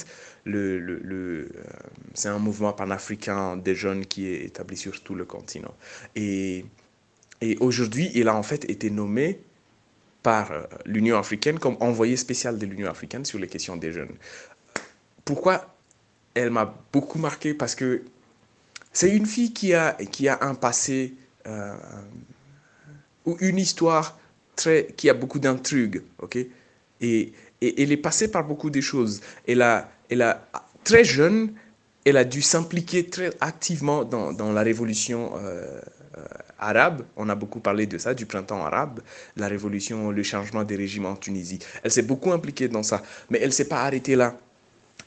Le, 0.45 0.79
le, 0.79 0.99
le 1.03 1.49
euh, 1.55 1.71
c'est 2.13 2.29
un 2.29 2.39
mouvement 2.39 2.73
panafricain 2.73 3.57
des 3.57 3.75
jeunes 3.75 4.05
qui 4.05 4.27
est 4.27 4.45
établi 4.45 4.77
sur 4.77 5.01
tout 5.03 5.15
le 5.15 5.25
continent. 5.25 5.73
Et, 6.15 6.65
et 7.41 7.57
aujourd'hui, 7.59 8.11
il 8.13 8.27
a 8.27 8.35
en 8.35 8.43
fait 8.43 8.69
été 8.69 8.89
nommé 8.89 9.39
par 10.23 10.51
euh, 10.51 10.63
l'Union 10.85 11.17
africaine 11.17 11.59
comme 11.59 11.77
envoyé 11.79 12.15
spécial 12.17 12.57
de 12.57 12.65
l'Union 12.65 12.89
africaine 12.89 13.25
sur 13.25 13.39
les 13.39 13.47
questions 13.47 13.77
des 13.77 13.91
jeunes. 13.91 14.15
Pourquoi 15.25 15.73
elle 16.33 16.51
m'a 16.51 16.73
beaucoup 16.93 17.19
marqué? 17.19 17.53
Parce 17.53 17.75
que 17.75 18.03
c'est 18.93 19.15
une 19.15 19.25
fille 19.25 19.53
qui 19.53 19.73
a, 19.73 19.93
qui 19.93 20.27
a 20.27 20.37
un 20.41 20.55
passé 20.55 21.13
euh, 21.47 21.75
ou 23.25 23.37
une 23.39 23.57
histoire 23.57 24.17
très, 24.55 24.87
qui 24.97 25.09
a 25.09 25.13
beaucoup 25.13 25.39
d'intrigues, 25.39 26.01
ok? 26.19 26.35
Et, 26.35 27.33
et, 27.61 27.83
elle 27.83 27.91
est 27.91 27.97
passée 27.97 28.29
par 28.29 28.43
beaucoup 28.43 28.69
de 28.69 28.81
choses. 28.81 29.21
Elle 29.47 29.61
a, 29.61 29.89
elle 30.09 30.21
a 30.21 30.47
très 30.83 31.03
jeune, 31.03 31.53
elle 32.05 32.17
a 32.17 32.23
dû 32.23 32.41
s'impliquer 32.41 33.07
très 33.07 33.31
activement 33.41 34.03
dans, 34.03 34.33
dans 34.33 34.51
la 34.51 34.61
révolution 34.61 35.31
euh, 35.37 35.79
euh, 36.17 36.23
arabe. 36.61 37.03
On 37.17 37.27
a 37.29 37.35
beaucoup 37.35 37.59
parlé 37.59 37.87
de 37.87 37.97
ça, 37.97 38.13
du 38.13 38.25
printemps 38.25 38.63
arabe, 38.65 39.01
la 39.35 39.47
révolution, 39.47 40.11
le 40.11 40.23
changement 40.23 40.63
des 40.63 40.75
régimes 40.75 41.05
en 41.07 41.15
Tunisie. 41.15 41.59
Elle 41.83 41.91
s'est 41.91 42.03
beaucoup 42.03 42.31
impliquée 42.31 42.67
dans 42.69 42.83
ça, 42.83 43.01
mais 43.29 43.39
elle 43.39 43.47
ne 43.47 43.53
s'est 43.53 43.67
pas 43.67 43.81
arrêtée 43.81 44.15
là. 44.15 44.35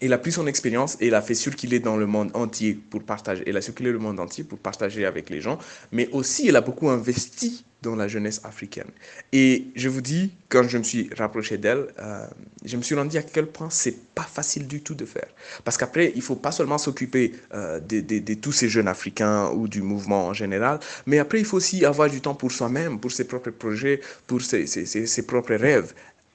Elle 0.04 0.12
a 0.12 0.18
pris 0.18 0.32
son 0.32 0.46
expérience 0.46 0.98
et 1.00 1.08
elle 1.08 1.14
a 1.14 1.22
fait 1.22 1.34
circuler 1.34 1.80
dans 1.80 1.96
le 1.96 2.06
monde 2.06 2.30
entier 2.34 2.74
pour 2.74 3.02
partager. 3.02 3.42
Elle 3.46 3.56
a 3.56 3.62
circulé 3.62 3.90
le 3.90 3.98
monde 3.98 4.20
entier 4.20 4.44
pour 4.44 4.58
partager 4.58 5.06
avec 5.06 5.30
les 5.30 5.40
gens, 5.40 5.58
mais 5.92 6.10
aussi 6.12 6.46
elle 6.46 6.56
a 6.56 6.60
beaucoup 6.60 6.90
investi 6.90 7.64
dans 7.80 7.96
la 7.96 8.06
jeunesse 8.06 8.40
africaine. 8.44 8.90
Et 9.32 9.66
je 9.76 9.88
vous 9.88 10.02
dis, 10.02 10.32
quand 10.50 10.66
je 10.68 10.76
me 10.76 10.82
suis 10.82 11.08
rapproché 11.16 11.56
d'elle, 11.56 11.86
euh, 11.98 12.26
je 12.64 12.76
me 12.76 12.82
suis 12.82 12.94
rendu 12.94 13.16
à 13.16 13.22
quel 13.22 13.46
point 13.46 13.68
c'est 13.70 13.96
pas 14.14 14.22
facile 14.22 14.66
du 14.66 14.82
tout 14.82 14.94
de 14.94 15.06
faire. 15.06 15.28
Parce 15.64 15.76
qu'après, 15.78 16.12
il 16.14 16.22
faut 16.22 16.36
pas 16.36 16.52
seulement 16.52 16.78
s'occuper 16.78 17.32
euh, 17.54 17.80
de, 17.80 18.34
tous 18.34 18.52
ces 18.52 18.68
jeunes 18.68 18.88
africains 18.88 19.50
ou 19.50 19.68
du 19.68 19.80
mouvement 19.80 20.26
en 20.26 20.34
général, 20.34 20.80
mais 21.06 21.18
après, 21.18 21.38
il 21.38 21.44
faut 21.46 21.56
aussi 21.58 21.84
avoir 21.84 22.10
du 22.10 22.20
temps 22.20 22.34
pour 22.34 22.52
soi-même, 22.52 23.00
pour 23.00 23.12
ses 23.12 23.24
propres 23.24 23.50
projets, 23.50 24.00
pour 24.26 24.42
ses 24.42 25.26
propres 25.26 25.54
rêves. 25.54 25.94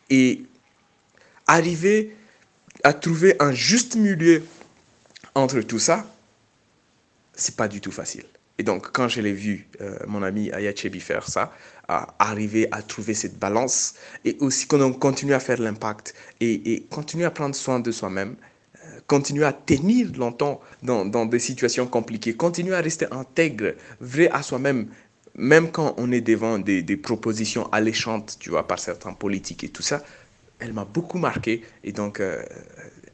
Et 0.10 0.44
arriver 1.48 2.16
à 2.84 2.94
trouver 2.94 3.36
un 3.40 3.52
juste 3.52 3.96
milieu 3.96 4.44
entre 5.36 5.62
tout 5.62 5.80
ça, 5.80 6.06
c'est 7.34 7.56
pas 7.56 7.68
du 7.68 7.82
tout 7.82 7.92
facile. 7.92 8.26
Et 8.58 8.64
donc, 8.64 8.92
quand 8.92 9.08
je 9.08 9.22
l'ai 9.22 9.32
vu, 9.32 9.68
euh, 9.80 9.98
mon 10.08 10.22
ami 10.22 10.52
Ayachebi 10.52 11.00
faire 11.00 11.28
ça, 11.28 11.54
à 11.88 12.14
arriver 12.20 12.68
à 12.72 12.82
trouver 12.82 13.14
cette 13.14 13.40
balance 13.40 13.96
et 14.26 14.38
aussi 14.42 14.68
qu'on 14.68 14.94
continue 14.94 15.34
à 15.34 15.40
faire 15.40 15.60
l'impact 15.60 16.14
et, 16.40 16.74
et 16.74 16.82
continuer 16.84 17.26
à 17.26 17.32
prendre 17.32 17.56
soin 17.56 17.80
de 17.80 17.92
soi-même, 17.92 18.36
euh, 18.76 19.00
continuer 19.08 19.46
à 19.46 19.54
tenir 19.54 20.12
longtemps 20.18 20.60
dans, 20.84 21.06
dans, 21.06 21.26
des 21.26 21.40
situations 21.40 21.88
compliquées, 21.88 22.36
continuer 22.36 22.76
à 22.76 22.82
rester 22.82 23.08
intègre, 23.12 23.74
vrai 24.02 24.30
à 24.30 24.44
soi-même, 24.44 24.88
même 25.36 25.72
quand 25.72 25.96
on 25.98 26.12
est 26.12 26.22
devant 26.22 26.60
des, 26.60 26.84
des, 26.84 26.98
propositions 26.98 27.68
alléchantes, 27.72 28.38
tu 28.40 28.50
vois, 28.50 28.68
par 28.68 28.78
certains 28.78 29.14
politiques 29.14 29.64
et 29.64 29.70
tout 29.70 29.84
ça, 29.84 30.04
elle 30.60 30.74
m'a 30.74 30.86
beaucoup 30.86 31.18
marqué 31.18 31.64
et 31.84 31.92
donc 31.92 32.20
euh, 32.20 32.44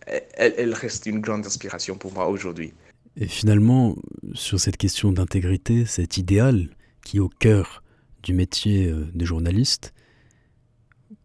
elle, 0.06 0.54
elle 0.58 0.74
reste 0.74 1.06
une 1.06 1.20
grande 1.20 1.46
inspiration 1.46 1.96
pour 1.96 2.14
moi 2.14 2.28
aujourd'hui. 2.28 2.74
Et 3.18 3.28
finalement, 3.28 3.96
sur 4.34 4.60
cette 4.60 4.78
question 4.78 5.12
d'intégrité, 5.12 5.86
cet 5.86 6.18
idéal 6.18 6.70
qui 7.06 7.18
est 7.18 7.22
au 7.22 7.30
cœur 7.30 7.84
du 8.24 8.34
métier 8.34 8.88
euh, 8.88 9.06
de 9.14 9.26
journaliste, 9.26 9.94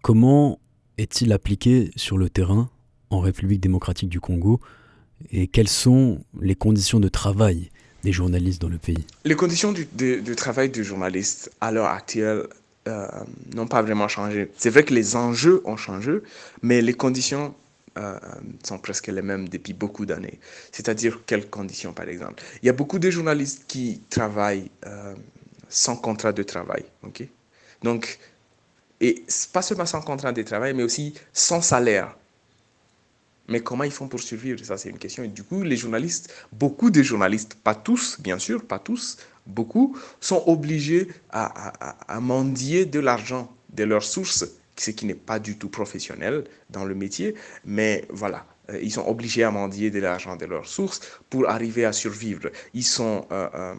comment 0.02 0.60
est-il 0.98 1.32
appliqué 1.32 1.90
sur 1.96 2.16
le 2.18 2.30
terrain 2.30 2.70
en 3.10 3.20
République 3.20 3.60
démocratique 3.60 4.08
du 4.08 4.20
Congo 4.20 4.60
et 5.32 5.48
quelles 5.48 5.68
sont 5.68 6.24
les 6.40 6.54
conditions 6.54 7.00
de 7.00 7.08
travail 7.08 7.70
des 8.04 8.12
journalistes 8.12 8.62
dans 8.62 8.68
le 8.68 8.78
pays? 8.78 9.04
Les 9.24 9.34
conditions 9.34 9.72
du, 9.72 9.88
de, 9.94 10.20
de 10.20 10.34
travail 10.34 10.70
du 10.70 10.84
journaliste 10.84 11.50
à 11.60 11.72
l'heure 11.72 11.86
actuelle 11.86 12.46
euh, 12.88 13.06
n'ont 13.54 13.66
pas 13.66 13.82
vraiment 13.82 14.08
changé. 14.08 14.50
C'est 14.56 14.70
vrai 14.70 14.84
que 14.84 14.94
les 14.94 15.16
enjeux 15.16 15.60
ont 15.64 15.76
changé, 15.76 16.20
mais 16.62 16.80
les 16.80 16.94
conditions 16.94 17.54
euh, 17.98 18.18
sont 18.64 18.78
presque 18.78 19.08
les 19.08 19.22
mêmes 19.22 19.48
depuis 19.48 19.72
beaucoup 19.72 20.06
d'années. 20.06 20.38
C'est-à-dire 20.72 21.20
quelles 21.26 21.50
conditions, 21.50 21.92
par 21.92 22.08
exemple? 22.08 22.42
Il 22.62 22.66
y 22.66 22.68
a 22.68 22.72
beaucoup 22.72 22.98
de 22.98 23.10
journalistes 23.10 23.64
qui 23.66 24.00
travaillent 24.08 24.70
euh, 24.86 25.14
sans 25.68 25.96
contrat 25.96 26.32
de 26.32 26.42
travail. 26.42 26.84
ok? 27.02 27.24
Donc, 27.82 28.18
et 29.00 29.24
pas 29.52 29.62
seulement 29.62 29.86
sans 29.86 30.02
contrat 30.02 30.32
de 30.32 30.42
travail, 30.42 30.72
mais 30.74 30.82
aussi 30.82 31.14
sans 31.32 31.62
salaire. 31.62 32.16
Mais 33.48 33.60
comment 33.60 33.84
ils 33.84 33.90
font 33.90 34.06
pour 34.06 34.20
survivre? 34.20 34.64
Ça, 34.64 34.78
c'est 34.78 34.90
une 34.90 34.98
question. 34.98 35.24
Et 35.24 35.28
du 35.28 35.42
coup, 35.42 35.62
les 35.62 35.76
journalistes, 35.76 36.32
beaucoup 36.52 36.90
de 36.90 37.02
journalistes, 37.02 37.54
pas 37.56 37.74
tous, 37.74 38.20
bien 38.20 38.38
sûr, 38.38 38.64
pas 38.64 38.78
tous, 38.78 39.18
beaucoup, 39.46 39.96
sont 40.20 40.42
obligés 40.46 41.08
à, 41.30 42.20
mendier 42.20 42.84
de 42.84 43.00
l'argent 43.00 43.52
de 43.72 43.84
leurs 43.84 44.04
sources, 44.04 44.44
ce 44.76 44.90
qui 44.90 45.06
n'est 45.06 45.14
pas 45.14 45.38
du 45.38 45.56
tout 45.56 45.68
professionnel 45.68 46.44
dans 46.70 46.84
le 46.84 46.94
métier. 46.94 47.34
Mais 47.64 48.04
voilà, 48.10 48.46
euh, 48.70 48.78
ils 48.82 48.90
sont 48.90 49.06
obligés 49.06 49.44
à 49.44 49.50
mendier 49.50 49.90
de 49.90 50.00
l'argent 50.00 50.36
de 50.36 50.46
leurs 50.46 50.66
sources 50.66 51.00
pour 51.28 51.48
arriver 51.48 51.84
à 51.84 51.92
survivre. 51.92 52.50
Ils 52.74 52.84
sont 52.84 53.26
euh, 53.30 53.48
euh, 53.54 53.74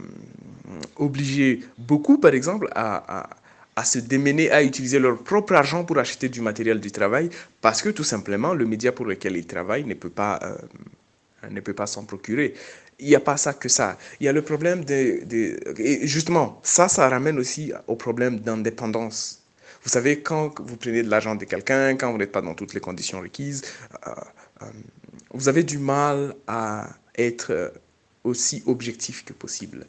obligés, 0.98 1.62
beaucoup 1.78 2.18
par 2.18 2.34
exemple, 2.34 2.68
à, 2.76 3.30
à, 3.76 3.86
se 3.86 4.00
démener, 4.00 4.52
à 4.52 4.64
utiliser 4.64 5.00
leur 5.00 5.18
propre 5.18 5.54
argent 5.54 5.84
pour 5.84 5.98
acheter 5.98 6.30
du 6.30 6.42
matériel 6.42 6.80
du 6.80 6.92
travail, 6.92 7.30
parce 7.62 7.82
que 7.82 7.90
tout 7.90 8.04
simplement, 8.04 8.54
le 8.54 8.66
média 8.66 8.92
pour 8.92 9.06
lequel 9.06 9.36
ils 9.38 9.48
travaillent 9.48 9.86
ne 9.86 9.96
peut 9.96 10.10
pas, 10.10 10.40
ne 11.50 11.60
peut 11.62 11.74
pas 11.74 11.88
s'en 11.88 12.06
procurer. 12.06 12.54
Il 13.02 13.08
n'y 13.08 13.16
a 13.16 13.20
pas 13.20 13.36
ça 13.36 13.54
que 13.54 13.68
ça. 13.68 13.98
Il 14.20 14.26
y 14.26 14.30
a 14.30 14.32
le 14.32 14.42
problème 14.42 14.86
de, 14.86 15.26
de... 15.26 15.60
Et 15.80 16.08
justement, 16.08 16.60
ça, 16.64 16.88
ça 16.88 17.10
ramène 17.10 17.38
aussi 17.40 17.74
au 17.88 17.96
problème 17.96 18.40
d'indépendance 18.40 19.42
vous 19.84 19.90
savez, 19.90 20.22
quand 20.22 20.60
vous 20.62 20.78
prenez 20.78 21.02
de 21.02 21.10
l'argent 21.10 21.36
de 21.36 21.46
quelqu'un, 21.46 21.96
quand 21.98 22.12
vous 22.12 22.18
n'êtes 22.20 22.32
pas 22.32 22.42
dans 22.42 22.54
toutes 22.54 22.74
les 22.74 22.80
conditions 22.80 23.20
requises, 23.20 23.64
euh, 24.06 24.66
vous 25.32 25.50
avez 25.50 25.64
du 25.64 25.80
mal 25.80 26.36
à 26.48 26.88
être 27.18 27.74
aussi 28.24 28.62
objectif 28.68 29.26
que 29.26 29.34
possible. 29.34 29.86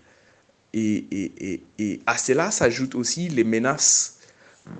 Et, 0.73 1.04
et, 1.11 1.62
et, 1.78 2.00
à 2.07 2.16
cela 2.16 2.50
s'ajoutent 2.50 2.95
aussi 2.95 3.28
les 3.28 3.45
menaces 3.45 4.19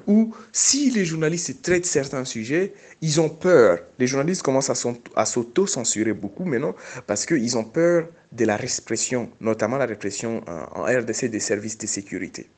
où 0.07 0.35
si 0.53 0.91
les 0.91 1.05
réalistes 1.05 1.63
traitent 1.63 1.87
certains 1.87 2.25
sujets, 2.25 2.73
ils 3.01 3.21
ont 3.21 3.29
peur. 3.29 3.79
Les 3.99 4.07
journalistes 4.07 4.43
commencent 4.43 4.71
à 5.17 5.27
s'auto-censurer 5.27 6.13
beaucoup 6.13 6.45
maintenant 6.45 6.75
parce 7.07 7.27
qu'ils 7.27 7.57
ont 7.57 7.65
peur 7.65 8.09
de 8.31 8.45
la 8.45 8.57
répression, 8.57 9.31
notamment 9.41 9.79
la 9.79 9.87
répression 9.87 10.43
en 10.47 10.85
RDC 10.85 11.27
des 11.27 11.41
services 11.41 11.79
de 11.79 11.87
sécurité. 11.87 12.49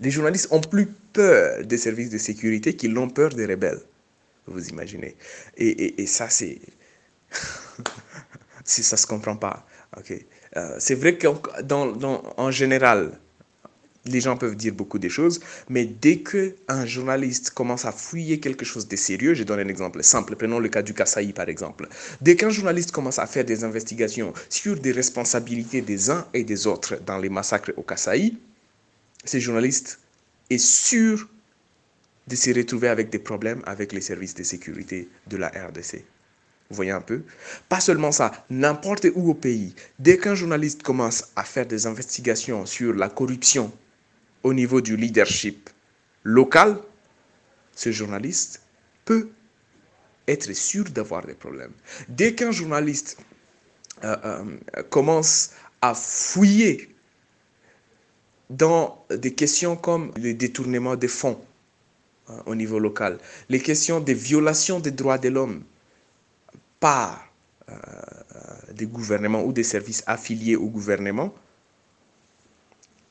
Les 0.00 0.10
journalistes 0.10 0.48
ont 0.50 0.60
plus 0.60 0.86
peur 1.12 1.64
des 1.64 1.78
services 1.78 2.10
de 2.10 2.18
sécurité 2.18 2.74
qu'ils 2.74 2.92
n'ont 2.92 3.10
peur 3.10 3.30
des 3.30 3.46
rebelles 3.46 3.80
vous 4.50 4.68
imaginez. 4.68 5.16
Et, 5.56 6.02
et, 6.02 6.06
ça, 6.06 6.28
c'est... 6.28 6.58
si 8.64 8.82
ça 8.82 8.96
ne 8.96 9.00
se 9.00 9.06
comprend 9.06 9.36
pas. 9.36 9.66
ok? 9.96 10.12
Euh, 10.56 10.76
c'est 10.78 10.96
vrai 10.96 11.16
qu'en 11.16 11.40
dans, 11.62 12.22
en 12.36 12.50
général, 12.50 13.18
les 14.06 14.20
gens 14.20 14.36
peuvent 14.36 14.56
dire 14.56 14.72
beaucoup 14.74 14.98
de 14.98 15.08
choses, 15.08 15.40
mais 15.68 15.84
dès 15.84 16.20
qu'un 16.20 16.86
journaliste 16.86 17.50
commence 17.50 17.84
à 17.84 17.92
fouiller 17.92 18.40
quelque 18.40 18.64
chose 18.64 18.88
de 18.88 18.96
sérieux, 18.96 19.34
je 19.34 19.44
donne 19.44 19.60
un 19.60 19.68
exemple 19.68 20.02
simple, 20.02 20.36
prenons 20.36 20.58
le 20.58 20.68
cas 20.68 20.82
du 20.82 20.94
Kasaï 20.94 21.32
par 21.32 21.48
exemple. 21.48 21.88
Dès 22.20 22.36
qu'un 22.36 22.50
journaliste 22.50 22.92
commence 22.92 23.18
à 23.18 23.26
faire 23.26 23.44
des 23.44 23.64
investigations 23.64 24.32
sur 24.48 24.78
des 24.78 24.92
responsabilités 24.92 25.82
des 25.82 26.10
uns 26.10 26.26
et 26.32 26.44
des 26.44 26.66
autres 26.66 26.98
dans 27.04 27.18
les 27.18 27.28
massacres 27.28 27.72
au 27.76 27.82
Kasaï, 27.82 28.36
ce 29.24 29.38
journaliste 29.38 30.00
est 30.48 30.58
sûr 30.58 31.28
de 32.26 32.36
se 32.36 32.50
retrouver 32.54 32.88
avec 32.88 33.10
des 33.10 33.18
problèmes 33.18 33.62
avec 33.66 33.92
les 33.92 34.00
services 34.00 34.34
de 34.34 34.42
sécurité 34.42 35.08
de 35.26 35.36
la 35.36 35.48
RDC. 35.48 36.04
Vous 36.70 36.76
voyez 36.76 36.92
un 36.92 37.00
peu? 37.00 37.22
Pas 37.68 37.80
seulement 37.80 38.12
ça, 38.12 38.30
n'importe 38.48 39.08
où 39.14 39.30
au 39.30 39.34
pays, 39.34 39.74
dès 39.98 40.16
qu'un 40.16 40.36
journaliste 40.36 40.84
commence 40.84 41.24
à 41.34 41.42
faire 41.42 41.66
des 41.66 41.86
investigations 41.86 42.64
sur 42.64 42.94
la 42.94 43.08
corruption 43.08 43.72
au 44.42 44.54
niveau 44.54 44.80
du 44.80 44.96
leadership 44.96 45.70
local, 46.24 46.78
ce 47.74 47.92
journaliste 47.92 48.62
peut 49.04 49.30
être 50.28 50.52
sûr 50.52 50.84
d'avoir 50.84 51.26
des 51.26 51.34
problèmes. 51.34 51.72
Dès 52.08 52.34
qu'un 52.34 52.52
journaliste 52.52 53.18
euh, 54.04 54.16
euh, 54.24 54.82
commence 54.90 55.52
à 55.80 55.94
fouiller 55.94 56.94
dans 58.50 59.04
des 59.10 59.34
questions 59.34 59.76
comme 59.76 60.12
le 60.16 60.34
détournement 60.34 60.96
des 60.96 61.08
fonds, 61.08 61.40
euh, 62.30 62.42
au 62.46 62.54
niveau 62.54 62.78
local. 62.78 63.18
Les 63.48 63.60
questions 63.60 64.00
des 64.00 64.14
violations 64.14 64.80
des 64.80 64.90
droits 64.90 65.18
de 65.18 65.28
l'homme 65.28 65.62
par 66.80 67.26
euh, 67.68 67.74
des 68.74 68.86
gouvernements 68.86 69.42
ou 69.42 69.52
des 69.52 69.62
services 69.62 70.02
affiliés 70.06 70.56
au 70.56 70.66
gouvernement, 70.66 71.32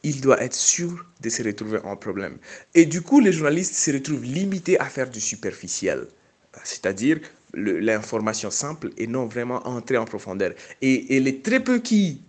il 0.03 0.21
doit 0.21 0.41
être 0.41 0.53
sûr 0.55 1.05
de 1.21 1.29
se 1.29 1.43
retrouver 1.43 1.79
en 1.83 1.95
problème. 1.95 2.37
Et 2.73 2.85
du 2.85 3.01
coup, 3.01 3.19
les 3.19 3.33
journalistes 3.33 3.75
se 3.75 3.91
retrouvent 3.91 4.23
limités 4.23 4.79
à 4.79 4.85
faire 4.85 5.09
du 5.09 5.19
superficiel, 5.19 6.07
c'est-à-dire 6.63 7.19
l'information 7.53 8.51
simple 8.51 8.91
et 8.97 9.07
non 9.07 9.25
vraiment 9.25 9.65
entrer 9.67 9.97
en 9.97 10.05
profondeur. 10.05 10.53
Et, 10.81 11.15
et 11.15 11.19
les 11.19 11.39
très 11.39 11.59
peu 11.59 11.79
qui, 11.79 12.21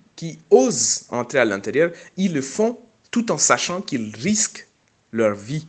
osent 0.50 1.06
entrer 1.08 1.38
à 1.38 1.44
l'intérieur, 1.44 1.92
ils 2.16 2.34
le 2.34 2.42
font 2.42 2.78
tout 3.10 3.32
en 3.32 3.38
sachant 3.38 3.80
qu'ils 3.80 4.14
risquent 4.14 4.66
leur 5.12 5.34
vie 5.34 5.66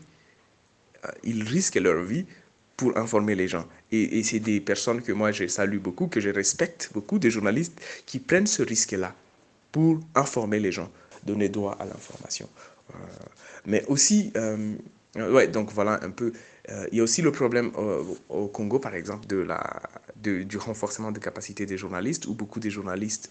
euh, 1.05 1.11
ils 1.23 1.43
risquent 1.43 1.79
leur 1.79 2.03
vie 2.03 2.25
pour 2.77 2.97
informer 2.97 3.35
les 3.35 3.47
gens. 3.47 3.65
Et, 3.91 4.23
c'est 4.23 4.39
des 4.39 4.59
personnes 4.59 5.01
que 5.01 5.11
moi 5.11 5.31
je 5.31 5.47
salue 5.47 5.77
beaucoup, 5.77 6.07
que 6.07 6.19
je 6.19 6.29
respecte 6.29 6.89
beaucoup, 6.93 7.19
des 7.19 7.29
journalistes 7.29 7.79
qui 8.05 8.19
prennent 8.19 8.47
ce 8.47 8.63
risque-là 8.63 9.13
pour 9.71 9.99
informer 10.15 10.59
les 10.59 10.71
gens, 10.71 10.89
donner 11.23 11.49
droit 11.49 11.77
à 11.79 11.85
l'information. 11.85 12.47
Euh, 12.91 12.97
mais 13.65 13.85
aussi, 13.87 14.31
euh, 14.35 14.75
ouais, 15.15 15.47
donc 15.47 15.71
voilà 15.71 15.99
un 16.03 16.11
peu. 16.11 16.33
il 16.91 16.97
y 16.97 16.99
a 16.99 17.03
aussi 17.03 17.21
le 17.21 17.31
problème 17.31 17.71
au 18.29 18.47
Congo, 18.47 18.79
par 18.79 18.95
exemple, 18.95 19.27
de 19.27 19.37
la, 19.37 19.81
du 20.15 20.57
renforcement 20.57 21.11
des 21.11 21.19
capacités 21.19 21.65
des 21.65 21.77
journalistes, 21.77 22.25
où 22.27 22.33
beaucoup 22.33 22.59
de 22.59 22.69
journalistes 22.69 23.29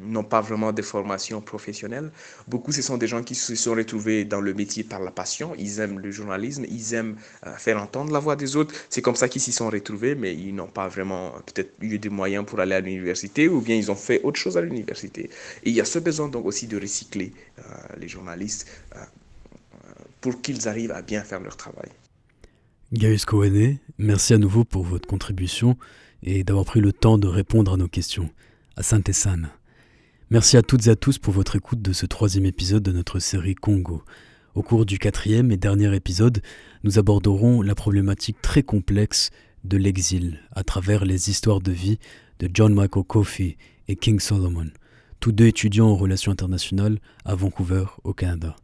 n'ont 0.00 0.24
pas 0.24 0.40
vraiment 0.40 0.72
de 0.72 0.82
formation 0.82 1.40
professionnelle. 1.40 2.10
Beaucoup, 2.46 2.72
ce 2.72 2.82
sont 2.82 2.98
des 2.98 3.06
gens 3.06 3.22
qui 3.22 3.34
se 3.34 3.54
sont 3.54 3.74
retrouvés 3.74 4.24
dans 4.24 4.40
le 4.40 4.54
métier 4.54 4.84
par 4.84 5.00
la 5.00 5.10
passion. 5.10 5.54
Ils 5.58 5.80
aiment 5.80 5.98
le 5.98 6.10
journalisme, 6.10 6.64
ils 6.68 6.94
aiment 6.94 7.16
euh, 7.46 7.54
faire 7.56 7.80
entendre 7.80 8.12
la 8.12 8.18
voix 8.18 8.36
des 8.36 8.56
autres. 8.56 8.74
C'est 8.90 9.02
comme 9.02 9.16
ça 9.16 9.28
qu'ils 9.28 9.42
s'y 9.42 9.52
sont 9.52 9.70
retrouvés, 9.70 10.14
mais 10.14 10.34
ils 10.34 10.54
n'ont 10.54 10.68
pas 10.68 10.88
vraiment 10.88 11.32
peut-être 11.46 11.72
eu 11.80 11.98
des 11.98 12.08
moyens 12.08 12.44
pour 12.44 12.60
aller 12.60 12.74
à 12.74 12.80
l'université 12.80 13.48
ou 13.48 13.60
bien 13.60 13.76
ils 13.76 13.90
ont 13.90 13.96
fait 13.96 14.20
autre 14.22 14.38
chose 14.38 14.56
à 14.56 14.60
l'université. 14.60 15.30
Et 15.64 15.70
il 15.70 15.74
y 15.74 15.80
a 15.80 15.84
ce 15.84 15.98
besoin 15.98 16.28
donc 16.28 16.46
aussi 16.46 16.66
de 16.66 16.78
recycler 16.78 17.32
euh, 17.58 17.62
les 17.98 18.08
journalistes 18.08 18.66
euh, 18.96 19.00
pour 20.20 20.40
qu'ils 20.42 20.68
arrivent 20.68 20.92
à 20.92 21.02
bien 21.02 21.22
faire 21.22 21.40
leur 21.40 21.56
travail. 21.56 21.88
Gaius 22.92 23.24
Cohenet, 23.24 23.78
merci 23.98 24.32
à 24.32 24.38
nouveau 24.38 24.64
pour 24.64 24.82
votre 24.82 25.06
contribution 25.06 25.76
et 26.22 26.42
d'avoir 26.42 26.64
pris 26.64 26.80
le 26.80 26.92
temps 26.92 27.18
de 27.18 27.28
répondre 27.28 27.74
à 27.74 27.76
nos 27.76 27.88
questions. 27.88 28.30
Asante 28.76 29.12
Sana. 29.12 29.50
Merci 30.30 30.58
à 30.58 30.62
toutes 30.62 30.88
et 30.88 30.90
à 30.90 30.96
tous 30.96 31.16
pour 31.16 31.32
votre 31.32 31.56
écoute 31.56 31.80
de 31.80 31.94
ce 31.94 32.04
troisième 32.04 32.44
épisode 32.44 32.82
de 32.82 32.92
notre 32.92 33.18
série 33.18 33.54
Congo. 33.54 34.02
Au 34.54 34.62
cours 34.62 34.84
du 34.84 34.98
quatrième 34.98 35.50
et 35.50 35.56
dernier 35.56 35.94
épisode, 35.96 36.42
nous 36.84 36.98
aborderons 36.98 37.62
la 37.62 37.74
problématique 37.74 38.36
très 38.42 38.62
complexe 38.62 39.30
de 39.64 39.78
l'exil 39.78 40.40
à 40.52 40.64
travers 40.64 41.06
les 41.06 41.30
histoires 41.30 41.62
de 41.62 41.72
vie 41.72 41.98
de 42.40 42.50
John 42.52 42.74
Michael 42.74 43.04
Coffey 43.04 43.56
et 43.88 43.96
King 43.96 44.20
Solomon, 44.20 44.66
tous 45.18 45.32
deux 45.32 45.46
étudiants 45.46 45.88
en 45.88 45.96
relations 45.96 46.32
internationales 46.32 46.98
à 47.24 47.34
Vancouver, 47.34 47.86
au 48.04 48.12
Canada. 48.12 48.54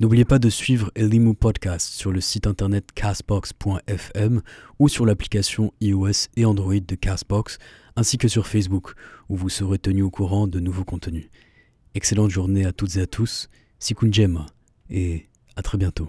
N'oubliez 0.00 0.24
pas 0.24 0.40
de 0.40 0.50
suivre 0.50 0.90
Elimu 0.96 1.36
Podcast 1.36 1.92
sur 1.92 2.10
le 2.10 2.20
site 2.20 2.48
internet 2.48 2.90
castbox.fm 2.92 4.42
ou 4.80 4.88
sur 4.88 5.06
l'application 5.06 5.72
iOS 5.80 6.26
et 6.34 6.44
Android 6.44 6.74
de 6.74 6.96
Castbox 6.96 7.58
ainsi 7.96 8.18
que 8.18 8.28
sur 8.28 8.46
Facebook, 8.46 8.94
où 9.28 9.36
vous 9.36 9.48
serez 9.48 9.78
tenu 9.78 10.02
au 10.02 10.10
courant 10.10 10.46
de 10.46 10.60
nouveaux 10.60 10.84
contenus. 10.84 11.28
Excellente 11.94 12.30
journée 12.30 12.64
à 12.64 12.72
toutes 12.72 12.96
et 12.96 13.00
à 13.00 13.06
tous, 13.06 13.48
Sikunjema, 13.78 14.46
et 14.90 15.28
à 15.56 15.62
très 15.62 15.78
bientôt. 15.78 16.08